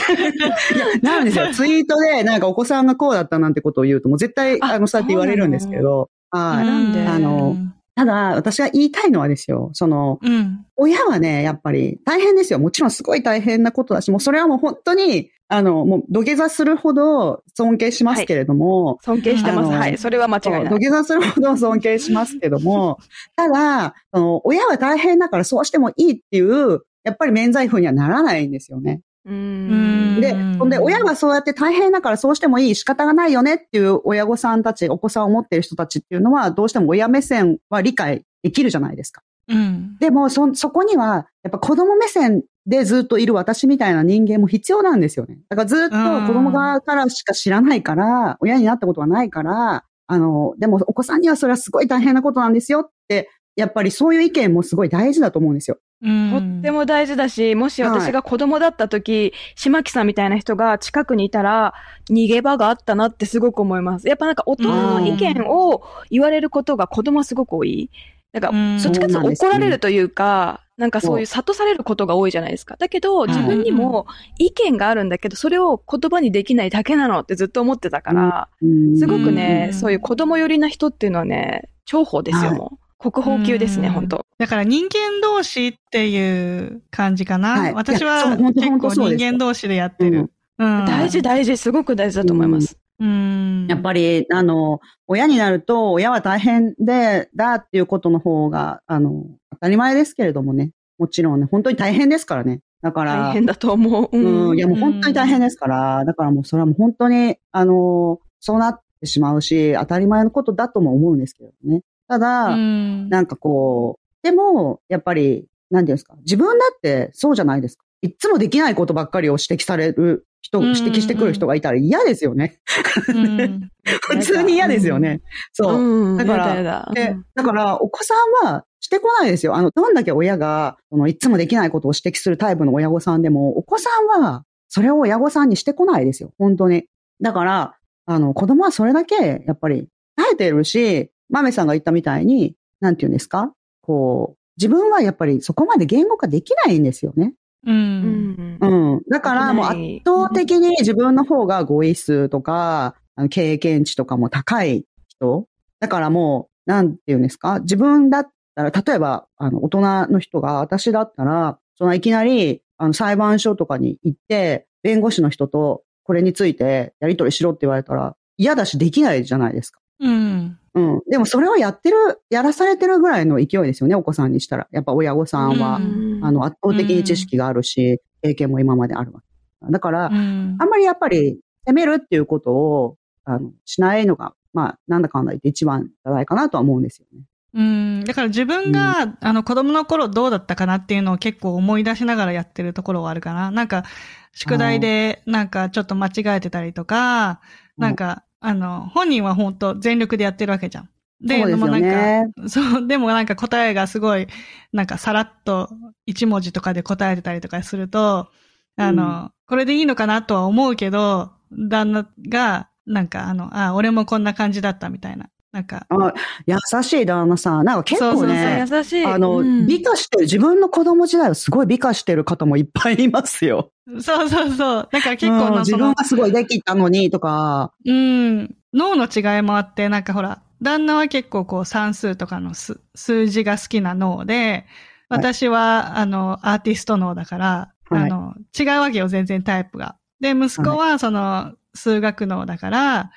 [0.75, 1.49] いや、なんですよ。
[1.53, 6.67] ツイートで、なんかお子さんがこうだったなんてことを言うと、もう絶対、ああの、そうやって言われるんですけど、はい。
[6.67, 7.07] なんで？
[7.07, 7.57] あの
[7.95, 10.65] ただ、私が言いたいのはですよ、その、うん。
[10.77, 12.59] 親はね、やっぱり大変ですよ。
[12.59, 19.71] もちろんすごい大変なことだし、もうそれはもう本当に、あの、もう土下座するほど尊敬しますけれども、尊敬してます。
[19.71, 19.99] はい。
[19.99, 20.69] それは間違いない。
[20.71, 22.99] 土下座するほど尊敬しますけども、
[23.37, 29.03] ただ、その親は大変だからそうしてもいいっていう、やっぱり免罪符にはならないんですよね。
[29.27, 30.21] うん。
[30.23, 39.23] で、ほんで、親がそうやって大変だからそうしてもいい仕方がないよねっていう親御さんたち、お子さんを持ってる人たちっていうのは、どうしても親目線は理解できるじゃないですか。
[39.49, 39.99] うん。
[39.99, 45.39] でも、そ、そこには、やっぱ子供目線でずっといる私みたいな人間も必要なんですよね。
[45.49, 45.97] だからずっと
[46.27, 55.79] 子供側からしか知らないから、親になったことはないから、あの、でもお子さんにはそれはすごい大変なことなんですよって、やっぱりそういう意見もすごい大事だと思うんですよ。
[56.03, 61.75] うんとっても大事だし、もし私が子供だった時、島木さんみたいな人が近くにいたら、
[62.11, 64.09] 逃げ場があったなってすごく思います。
[64.09, 67.91] やっぱなんか大人の意見を言われることが子供はすごく多い。
[68.33, 68.83] なんか、うん。
[68.83, 72.77] どっちかというと怒られるというか、なんかそういうそ諭されることが多いじゃないですか。
[72.79, 74.07] だけど、自分にも
[74.39, 78.99] 意見があるんだけど、それを言葉にできないだけなのってずっと思ってたから、うん。
[78.99, 79.79] すごくね、うん。
[79.79, 82.59] そういう子供寄りな人っていうのはね、重宝ですよ、はい。
[82.59, 83.11] もう。
[83.11, 87.61] 国宝級ですね、うん本当だから人間同士っていう感じかな。
[87.61, 87.75] はい。
[87.75, 90.31] 私は結構人間同士でやってる。
[90.59, 90.85] うん。
[90.85, 92.77] 大事大事、すごく大事だと思います。
[93.03, 93.67] うん。
[93.69, 100.71] やっぱり、あの、親になると、親は大変で、だっていうことの方が、あの、当たり前ですけれどもね。
[100.99, 102.61] もちろんね、本当に大変ですからね。
[102.81, 104.09] だから、大変だと思う。
[104.13, 104.49] うん。
[104.51, 111.83] うん、いやもう本当に大変ですから、だからもうそれはもう本当に、あの、そうなってしまうし、当たり前のことだとも思うんですけどね。
[112.07, 117.85] ただ、うんなんかこう、でも、やっぱり、なんていうんですか、自分だってそうじゃないですか。
[118.03, 122.61] いつもできないことばっかりを指摘される人、うん指摘してくる人がいたら嫌ですよね。
[123.09, 125.23] うん普通に嫌ですよね。
[125.53, 125.77] そう。
[125.77, 126.19] うん。
[126.19, 129.55] だからで、だから、お子さんはしてこないですよ。
[129.57, 133.89] あの、どんだけ親が、その、いつもできないことを指摘するタイプの親御さんでも、お子さ
[134.19, 136.33] んは、それを親御さんにしてこないですよ。
[136.39, 136.85] 本当に。
[137.21, 137.75] だから、
[138.07, 143.53] あの、子供はそれだけ、やっぱり、耐えてるし、マメさんが言ったみたいに、なんて言うんですか？
[143.81, 147.35] こう、自分はやっぱりそこまで言語化できないんですよね。
[147.67, 147.71] う。
[147.71, 148.59] うんん。
[148.61, 149.03] うん。
[149.11, 155.47] だから、もう圧倒的に自分の方が語彙数とか、あの経験値とかも高い人。
[155.81, 157.61] だからもう、なんて言うんですか？
[157.61, 169.82] 自分だったら、例えば、あの、大人の人が、私だったら、そのいきなり、あの、裁判所とかに行って、弁護士の人とこれについてやり取りしろって言われたら、嫌だしできないじゃないですか。
[170.03, 170.59] うん。
[170.75, 171.01] うん。
[171.09, 171.97] でもそれをやってる、
[172.29, 174.69] やらされてるぐらいの勢いですよね、お子さんにしたら。
[174.73, 179.27] やっぱ親御さんは、うんあの、圧倒的に知識があるし、経験も今まであるわけ。
[179.71, 187.25] だから、うんあんまりやっぱり責めるっていうことを、あの、しないのが、まあ、なんだかんだ言って一番じゃないかなとは思うんですよね。
[187.55, 188.05] うん。
[188.05, 193.51] だから自分が、あの、子供の頃どうだったかなっていうのを結構思い出しながらやってるところはあるかな。
[193.51, 193.85] なんか、
[194.33, 197.41] 宿題で、なんかちょっと間違えてたりとか、
[197.77, 200.91] なんか、あの、本人は本当全力でやってるわけじゃん。
[201.21, 201.87] で、でもなんね。
[201.87, 204.27] か、そう、でもなんか答えがすごい、
[204.73, 205.71] なんかさらっと
[206.07, 208.31] 一文字とかで答えてたりとかすると、
[208.77, 215.29] あの、これでいいのかなとは思うけど、旦那が、なんかあの、あ、俺もこんな感じだったみたいな。
[215.53, 216.15] なんか、あ
[216.47, 217.65] 優しい旦那さん。
[217.65, 219.05] なんか結構ね、優しい。
[219.05, 223.71] あの、うん美化してる、自分の子供時代をすごい美化してる方もいっぱいいますよ。
[224.01, 224.89] そうそうそう。
[224.91, 234.67] だから結構うん自分がすごいできたのにとか、うん、脳の違いもあって、なんかほら、旦那は結構こう算数とかの数数字が好きな脳で、
[235.11, 239.97] 私は、あの、アーティスト脳だから、はいあの、違うわけよ、全然タイプが。
[240.21, 243.11] で、息子はその、数学脳だから、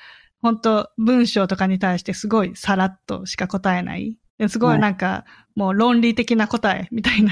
[0.45, 4.15] 本当文章とかに対してすごいさらっとしか答えない。
[4.37, 5.25] ですごいなんか、
[5.55, 7.31] もう論理的な答えみたいな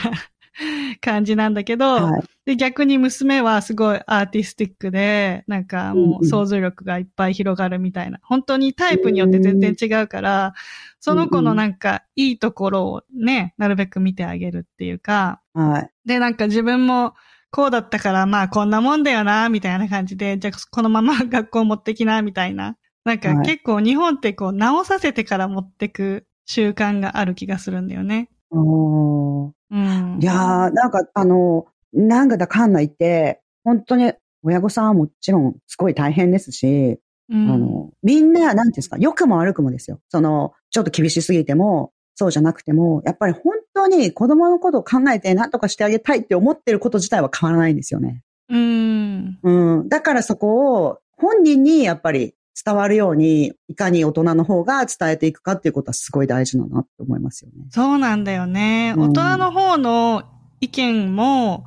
[0.99, 2.23] 感じなんだけど、はい。
[2.45, 8.17] で、逆に娘はすごいアーティスティックで、なんかもう想像力がいっぱい広がるみたいな。
[8.23, 10.55] 本当にタイプによって全然違うから、
[10.99, 15.89] その子のなんかいいところをね、なるべく見てあげるっていうか、はい。
[16.03, 17.13] で、なんか自分も
[17.51, 22.75] こうだったから、まあこんなもんだよな、みたいな感じで、じゃあこのまま学校持ってきな、みたいな。
[23.05, 28.29] なんかはい結構日本ってこう直させてから持ってく習慣がある気がするんだよね。
[28.51, 30.19] おーうん。
[30.21, 36.99] いやー、なんか、あの、なんかだかんだ言って、本当に親御さんはもちろんすごい大変ですし、
[37.29, 39.99] うん、あの、みんな、なんていうんですか、良くも悪くもですよ。
[40.09, 48.21] その、ちょっと厳しすぎても、そうじゃなくても、やっぱり本当に子供のことを考えて何とかしてあげたいって思ってること自体は変わらないんですよね。
[48.49, 49.39] うん。
[49.41, 49.89] うん。
[49.89, 57.65] だからそこを本人にやっぱり伝わるように、いかに大人の方が伝えていくかっていうことはすごい大事だなって思いますよね。
[57.69, 58.93] そうなんだよね。
[58.95, 60.23] うん大人の方の
[60.61, 61.65] 意見も、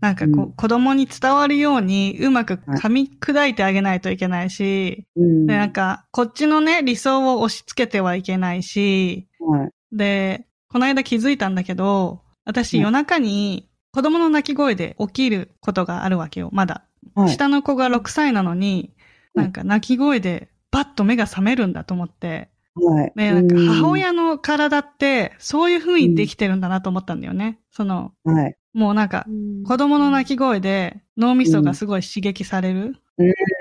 [0.00, 5.46] なんかこう、うん子供に伝わるようにうまく噛み砕いてあげないといけないし、うん。
[5.46, 9.70] で、なんか、こっちのね、理想を押し付けてはいけないし、はい。
[9.92, 16.84] で、この間気づいたんだけど、私うん夜中に子供の泣き声で起きることがあるわけよ、まだ。
[17.14, 17.30] はい。
[17.30, 18.97] 下の子が6歳なのに、うん
[19.38, 22.50] なんか泣き声でバッと目が覚めるんだと思って。
[22.74, 23.12] はい。
[23.16, 27.58] ね、なんかうん母親の体ってそういう風にできてるんだなと思ったんだよね。
[27.70, 28.56] その、はい。
[28.72, 29.26] もうなんか
[29.66, 32.96] 子供の泣き声で脳みそがすごい刺激される。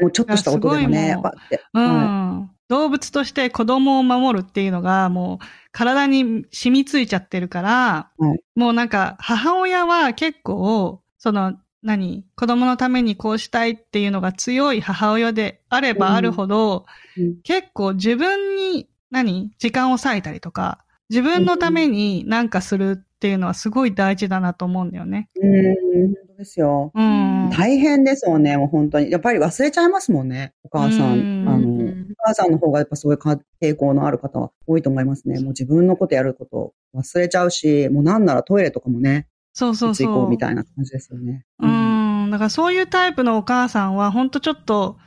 [0.02, 1.64] もうちょっとした音でもね、いやすごいもうバッて。
[1.74, 11.58] うん、は動物として子供を守るっていうのがもう体に染みついちゃってるから、はいもうなんか母親は結構、その
[11.88, 12.26] 何？
[12.36, 16.86] 子供のためにこうしたいっていうのが強い母親であればあるほど、
[17.18, 19.52] うん結構自分に何？
[19.58, 25.30] 時間を割いたりとか、自分のために何かするっていうのはすごい大事だなと思うんだよね。
[25.36, 25.40] い。
[25.40, 26.92] うん、本当ですよ。
[26.94, 27.50] うん。
[27.50, 29.10] 大変ですもんね、もう本当に。
[29.10, 31.50] やっぱり忘れちゃいますもんね、お母さうんん。
[31.50, 31.94] あの、お
[32.26, 35.40] 母さんの方がやっぱそういうか傾向のある方は多いと思いますね。
[35.40, 39.28] もう自分のことやること忘れちゃうし、もうなんならトイレとかもね、
[39.58, 40.30] そうそういつ行こそうう。
[40.30, 41.44] みたいな感じですよね。
[41.58, 42.30] うん。
[42.30, 44.98] だからそういうタイプのお母さんは、ほんとちょっと、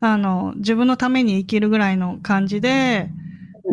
[0.00, 3.10] あの、自分のために生きるぐらいの感じで、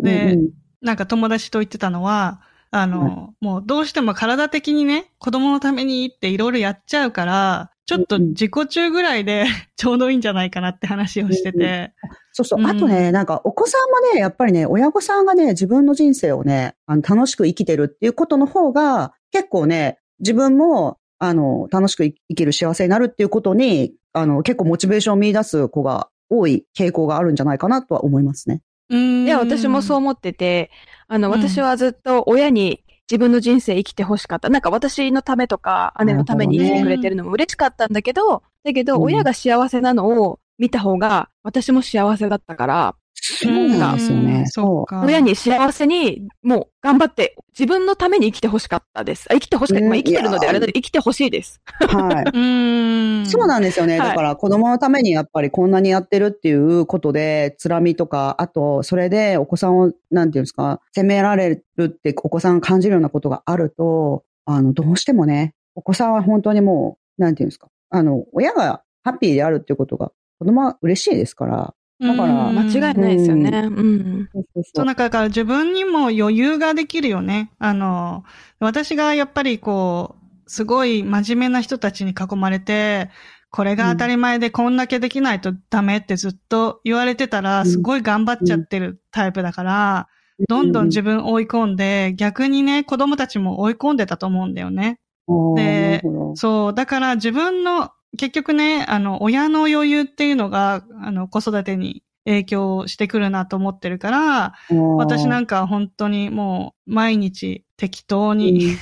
[0.02, 0.50] でうんうん
[0.82, 11.94] なんか友達と言ってたのは、あの、もうどうしても体的にね、子供のためにっていろいろやっちゃうから、ちょっと自己中ぐらいで ちょうどいいんじゃないかなって話をしてて。
[12.32, 12.60] そうそう。
[12.60, 28.62] うんあとね、なんかお子さんもね、やっぱりね、親御さんがね、自分の人生をね、あの楽しく生きてるっていうことの方が、結構ね、自分も、あの、楽しく生きる幸せになるっていうことに、あの、結構モチベーションを見出す子が多い傾向があるんじゃないかなとは思いますね。
[28.90, 29.24] うん。
[29.24, 30.70] いや、私もそう思ってて、
[31.08, 34.48] あの、うん私はずっと親に自分の人生生きてほしかった。
[34.48, 42.96] なんか私のためとか、姉のために生きてくれてるのも嬉しかったんだけど、だけど、うん親が幸せなのを見た方が、私も幸せだったから、
[43.34, 44.38] そうなんですよね。
[44.40, 45.02] うんそっか。
[45.04, 49.26] 親に幸せに、もう頑張って、自分のために生きてほしかったです。
[49.30, 49.88] あ生きてほしかった。
[49.88, 51.60] 生きてるのであれだけど、生きてほしいです。
[51.80, 52.24] はい。
[52.32, 53.26] うん。
[53.26, 53.98] そうなんですよね。
[53.98, 71.74] はいだから子供のためにやっぱりこんなにやってるっていうことで、つらみとか、あと、それでお子さんを、なんていうんですか、責められるってお子さんが感じるようなことがあると、あの、どうしてもね、お子さんは本当にもう、なんていうんですか、あの、親がハッピーであるっていうことが、子供は嬉しいですから。
[71.98, 73.50] だからうん間違いないですよね。
[73.50, 74.28] うん。
[74.32, 77.50] そうそうそ、そううなんかだから自分にも余裕ができるよね。
[77.58, 78.24] あの、
[78.60, 80.16] 私がやっぱりこ
[80.46, 83.10] う、すごい真面目な人たちに囲まれて、
[83.50, 90.08] これが当たり前でこんだけできないとダメってずっと言われてたら、うんすごい頑張っちゃってるタイプだから、
[90.48, 95.00] どんどん自分追い込んで、逆にね、子供たちも追い込んでたと思うんだよね。
[95.26, 96.02] 分で
[96.34, 104.54] そう、だから自分の、結局ね、あの、親の余裕っていうのが、あの、子育てに影響してくるなと思ってるから、
[104.96, 108.72] 私なんんか本当にもう毎日適当に、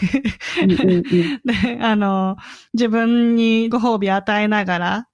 [1.45, 2.37] で、あの、
[2.73, 5.09] 自分にご褒美与えながら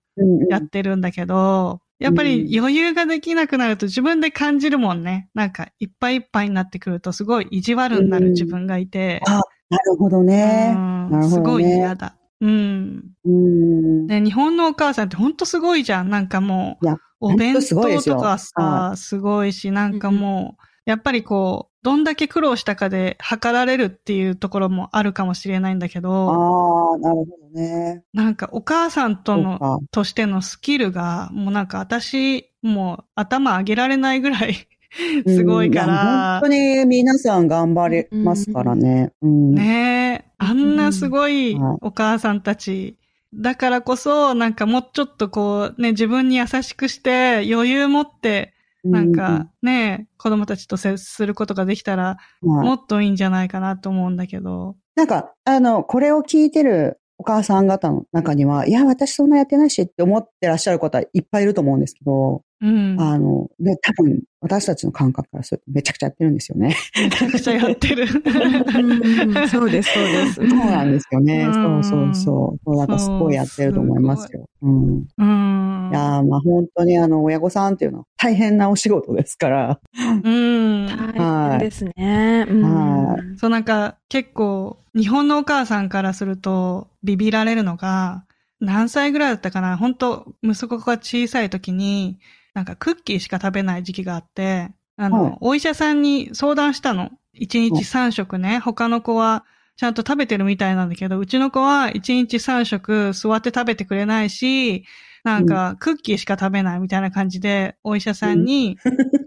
[0.49, 5.29] やってるんだけど、やっぱり余裕ができなくなると自分で感じるもんね。
[5.35, 9.21] なんかいっぱいいっぱいになってくるとすごい意地悪になる自分がいて。
[9.27, 10.73] あ、なるほどね。
[10.75, 12.17] うんなるほどねすごい嫌だ。
[12.41, 13.05] うん。
[13.25, 14.07] うん。
[14.07, 16.11] で、日本のお母さんってほんとすごいじゃん。
[16.11, 16.87] なんかもう
[17.21, 28.03] お弁当とかさ、すごいし、なんかもう、やっぱりこう、どんだけ苦労したかで測られるっていうところもあるかもしれないんだけど、ああ、なるほどね。
[28.13, 29.81] なんかお母さんとの。
[29.91, 34.69] としてのスキルが、もうなんか私、もう頭上げられないぐらい
[35.27, 36.41] すごいから。
[36.41, 39.13] 本当、に皆さん頑張れますからね。
[39.23, 39.55] うん。
[39.55, 42.97] ねえ、あんなすごいお母さんたち、
[43.33, 54.77] だからこそ、なんかもうちょっとこう、ね、自分に優しくして、余裕持って、なんかね、子供たちと接することができたら、もっといいんじゃないかなと思うんだけど。
[54.97, 63.01] なんか、あの、これを聞いてるお母さん方の中には、いや、私そんなやってないしって思ってらっしゃる方いっぱいいると思うんですけど、うん。
[63.01, 66.77] あの、で、多分、私たちの感覚からするとめちゃくちゃやってるんですよね。
[66.97, 68.05] めちゃくちゃやってる。
[68.05, 70.35] うんそうです、そうです。
[70.35, 71.45] そうなんですよね。
[71.45, 72.61] うんそうそうそう。
[72.65, 74.49] そうなんかすごいやってると思いますよ。
[74.63, 75.05] うん。
[75.19, 75.91] うん。
[75.93, 79.81] いやーまあ本当にあの、親御さんっていうのは大変なお仕事ですから。
[79.99, 80.87] うん。
[80.87, 82.47] 大変ですね。
[82.49, 88.25] うんはそうなんか結構日本のお母さんからするとビビられるのが
[88.61, 92.19] 何歳ぐらいだったかな本当息子が小さい時に
[92.55, 95.37] なんかクッキーしか食べない時期があって、あの、はい。
[95.41, 97.11] お医者さんに相談したの。
[97.39, 98.59] 1日3食ね。
[98.59, 99.45] 他の子は
[99.77, 104.85] ちゃんと食べてるみたいなんだけど、うちの子は1日3食座って食べてくれないし、
[105.23, 108.79] なんか、クッキーしか食べないみたいな感じで、お医者さんに、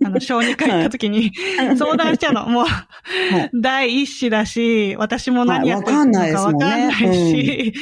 [0.04, 1.32] あの、小児科行った時に、
[1.78, 2.48] 相談しちゃうの。
[2.48, 2.66] もう、
[3.54, 7.74] 第一子だし、私も何やってるのかわかんないし、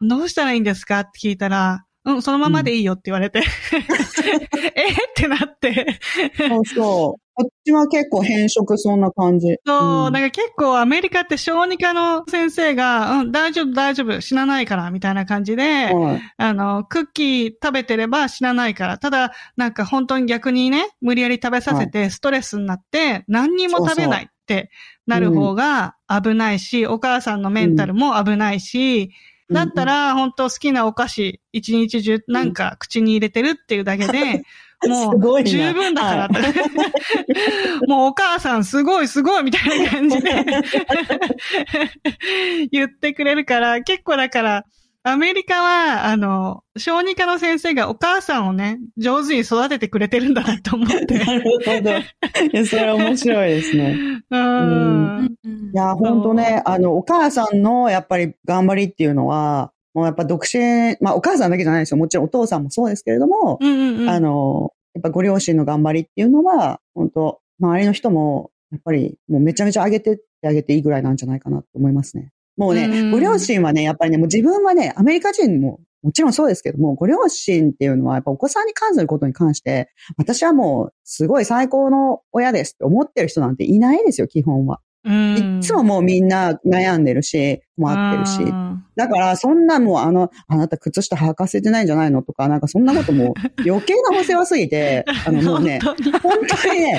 [0.00, 1.00] どうしたらいいんですか？
[1.00, 3.42] って聞いたら、うん、そのままでいいよって言われて、
[4.74, 6.00] えってなって。
[6.36, 7.28] そうそう。
[7.34, 9.58] こっちは結構変色そんな感じ。
[9.64, 18.98] そう、うん、なんか結構アメリカって小児科の先生が、うん、大丈夫大丈夫、死なないから、みたいな感じで、はい、あの、クッキー食べてれば死なないから。
[18.98, 24.70] ただ、なんか本当に逆にね、無理やり食べさせてストレスになって、何にも食べないって
[25.06, 29.10] なる方が危ないし、お母さんのメンタルも危ないし、
[29.50, 34.44] だったら、本当好きなお菓子、一日中なんか口に入れてるっていうだけで、
[34.86, 36.30] もう十分だから、は
[37.82, 40.30] い、 もうお母さんすごいすごいみたいな感じで
[42.70, 44.64] 言ってくれるから、結構だから、
[45.04, 51.18] アメリカは、あの、小児科の先生がお母さんをね、上手に育ててくれてるんだなと思って。
[51.18, 51.90] なるほど。
[51.90, 52.04] い
[52.52, 53.96] や、それは面白いですね。
[54.30, 55.36] うん。
[55.72, 61.96] いや、本当ね、あの、お母さんのやっぱり頑張りっていうのは、もうやっぱ独身、まあお母さんだけじゃないですよ。
[61.96, 72.32] もちろんお父さんもそうですけれども、うんうんうん、あの、やっぱご両親の頑張りっていうのは、本当周りの人も、やっぱりもうめちゃめちゃ上げてってあげていいぐらいなんじゃないかなと思いますね。
[72.58, 84.80] もうね、ご両親はね、やっぱりね、もう自分はね、アメリカ人ももちろんそうですけども、ご両親っていうのはやっぱお子さんに関することに関して、私はもうすごい最高の親ですって思ってる人なんていないですよ、基本は。
[85.04, 88.52] いつももうみんな悩んでるし、困ってるし。
[88.96, 93.34] だから、そんなもうあの、あなた靴下履かせてないんじゃないのとか、なんかそんなことも
[93.64, 95.78] 余計なお世話すぎて、あのもうね、
[96.22, 96.32] 本
[96.62, 96.80] 当に。
[96.80, 96.92] ね、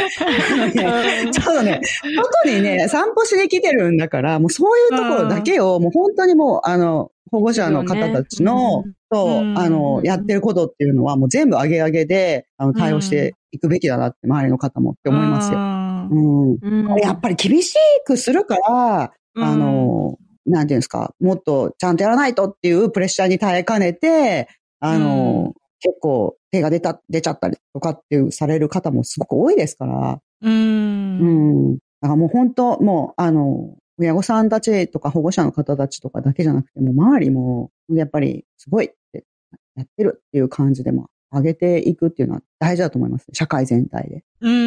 [0.74, 1.82] ねちょっとね、
[2.43, 15.78] 外にね、散歩しに来てるんだから、もうそういうところだけを、もう本当にもう、あの、保護者の方たちの、と、あの、やってることっていうのは、もう全部上げ上げで、あの、対応していくべきだなって、周りの方もって思いますよ。
[16.10, 16.97] うん。
[17.01, 24.47] やっぱり厳しくするから、あの、なんていうんですか、もっとちゃんとやらないとっていうプレッシャーに耐えかねて、
[24.80, 30.20] あの、結構手が出た、出ちゃったりとかっていうされる方もすごく多いですから。
[30.41, 30.51] うん。
[30.51, 31.26] う
[31.74, 31.74] ん。
[31.76, 39.26] だからもう本当、もう、あの、親御さんたちとか保護者の方たちとかだけじゃなくても、周りも、やっぱりすごいって
[39.76, 43.27] やってるっていう感じでも上げていくっていうのは大事だと思います。
[43.34, 44.23] 社会全体で。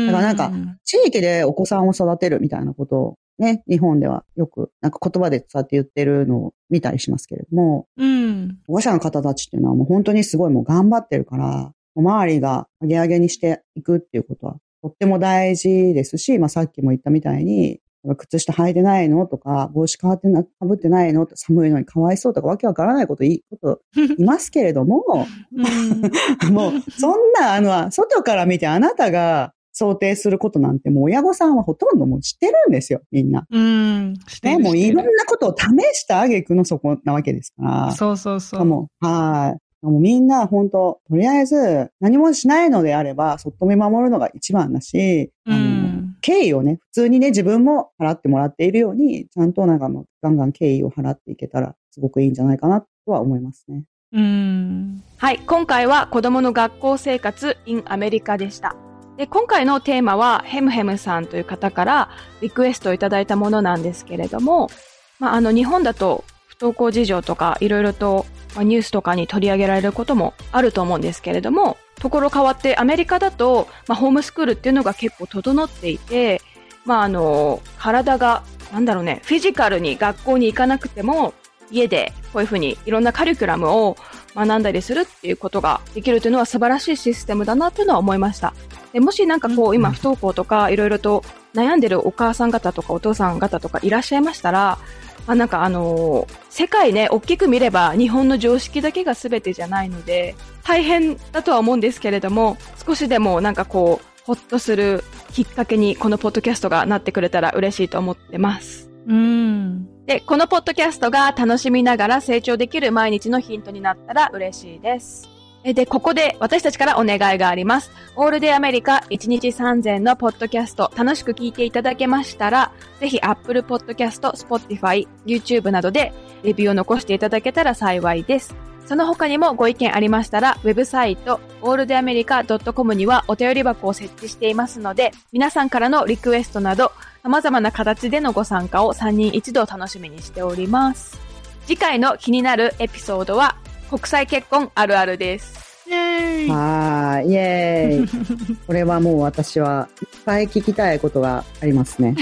[0.06, 0.52] だからなんか、
[0.84, 17.80] 地域でお子さんを育てるみたいなことをね、日本ではよくなんか言葉でそうやって言ってるのを見たりしますけれども、うん、保護者の方たちっていうのはもう本当にすごいもう頑張ってるから、周りが上げ上げにしていくっていうことはとっても大事ですし、まあさっきも言ったみたいに、
[18.16, 19.26] 靴下履いてないの？
[19.26, 21.26] とか、帽子かわってな、かぶってないの？
[21.34, 23.80] 寒いのにかわいそうとか、わけわからないこといい、こと
[24.18, 25.04] いますけれども、
[26.50, 33.46] もう、そんな、あの、外から見てあなたが想定することなんて、もう親御さんはほとんどもう知ってるんですよ、みんな。
[33.50, 34.14] うん。
[34.42, 35.64] ね、もういろんなことを試
[35.96, 37.92] した挙句のそこなわけですから。
[37.92, 38.64] そうそうそう。
[38.64, 39.86] もはい。
[39.86, 45.81] もうみんな本当、とりあえず何もしないのであれば、そっと見守るのが一番だし、うん、
[46.22, 53.84] 敬意をね、普通にね、自分も払ってもらっているように、ちゃんとなんかもガンガン敬意を払っていけたら、すごくいいんじゃないかなとは思いますね。
[54.12, 55.02] うん。
[55.18, 58.76] はい、今回は子供の学校生活 in アメリカでした。
[59.18, 62.10] で、今回のテーマは、ヘムヘムさんという方から
[62.40, 64.70] リクエストをいただいたものなんですけれども、
[65.18, 76.40] まあ、あの、日本だと不登校事情とかいろいろとまニュースとかに取り上げられることもあると思うんですけれども、ところ変わってアメリカだと、まあ、ホームスクールっていうのが結構整っていて、
[76.84, 81.34] まあ、あの、体が、なんだろうね、フィジカルに学校に行かなくても、
[81.70, 83.96] 家でこういうふうにいろんなカリキュラムを
[84.34, 88.52] 学んだりするっていうことができるというのは素晴らしいシステムだなというのは思いました。
[88.92, 91.24] でもしなんかこう、今不登校とかいろいろと
[91.54, 94.78] 悩んでるお母さん方とかお父さん方とかいらっしゃいましたら、
[95.26, 100.34] あなんかあのー、世界ね、大きく見れば日本の常識だけが全てじゃないので、
[100.64, 108.90] 大変だとは思うんですけれども、少しでもなんかこう、ほっとするきっかけにこのポッドキャストがなってくれたら嬉しいと思ってます。
[109.06, 110.04] うん。
[110.06, 115.31] で、このポッドキャストが楽しみながら成長できる毎日のヒントになったら嬉しいです。
[115.64, 117.92] で、ここで私たちからお願いがあります。
[118.16, 126.12] オールデイアメリカ1日3000のポッドキャスト楽しく聞いていただけましたら、ぜひ Apple Podcast、Spotify、YouTube などで
[126.42, 128.54] レビューを残していただけたら幸いです。
[128.86, 141.20] その他にもご意見ありましたら、ウェブサイト、alldayamerica.com にはお便り箱を設置していますので、皆さんからのリクエストなど、様々な形でのご参加を3人一度楽しみにしております。
[141.66, 143.56] 次回の気になるエピソードは、
[143.92, 145.84] 国際結婚あるあるです。
[145.86, 148.56] ーイはーい、イエーイ。
[148.66, 152.16] これはもう私はいっぱい聞きたいことがありますね。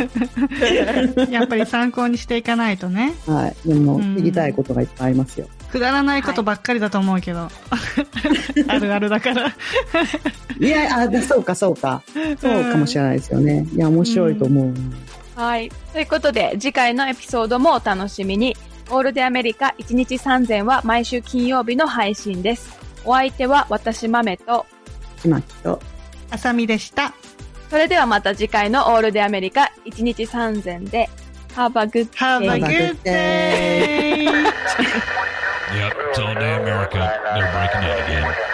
[1.28, 3.12] やっぱり参考にしていかないとね。
[3.26, 3.68] はい。
[3.68, 5.46] でも、うん聞きたいことがいっぱいありますよ。
[5.70, 7.50] くだらないことばっかりだと思うけど。
[8.68, 9.48] あるあるだから。
[10.58, 12.02] いや、あ、そうか、そうか。
[12.40, 13.66] そうかもしれないですよね。
[13.74, 14.72] いや、面白いと思う。
[15.34, 15.70] はい。
[15.92, 18.56] ということで、次回のエピソードもお楽しみに。
[18.90, 22.78] オールデアメリカ1日3000は毎週金曜日の配信です。
[23.04, 24.66] お相手は私豆と、
[25.20, 25.44] ちまき、
[26.30, 27.12] あさみでした。
[27.70, 31.08] それではまた次回のオールデアメリカ1日3千で、
[31.54, 32.16] ハーバーグッデイ。
[32.16, 34.72] ハーバーグッデイ。
[35.72, 36.98] Yep, it's all day America.
[37.34, 38.52] They're breaking out again.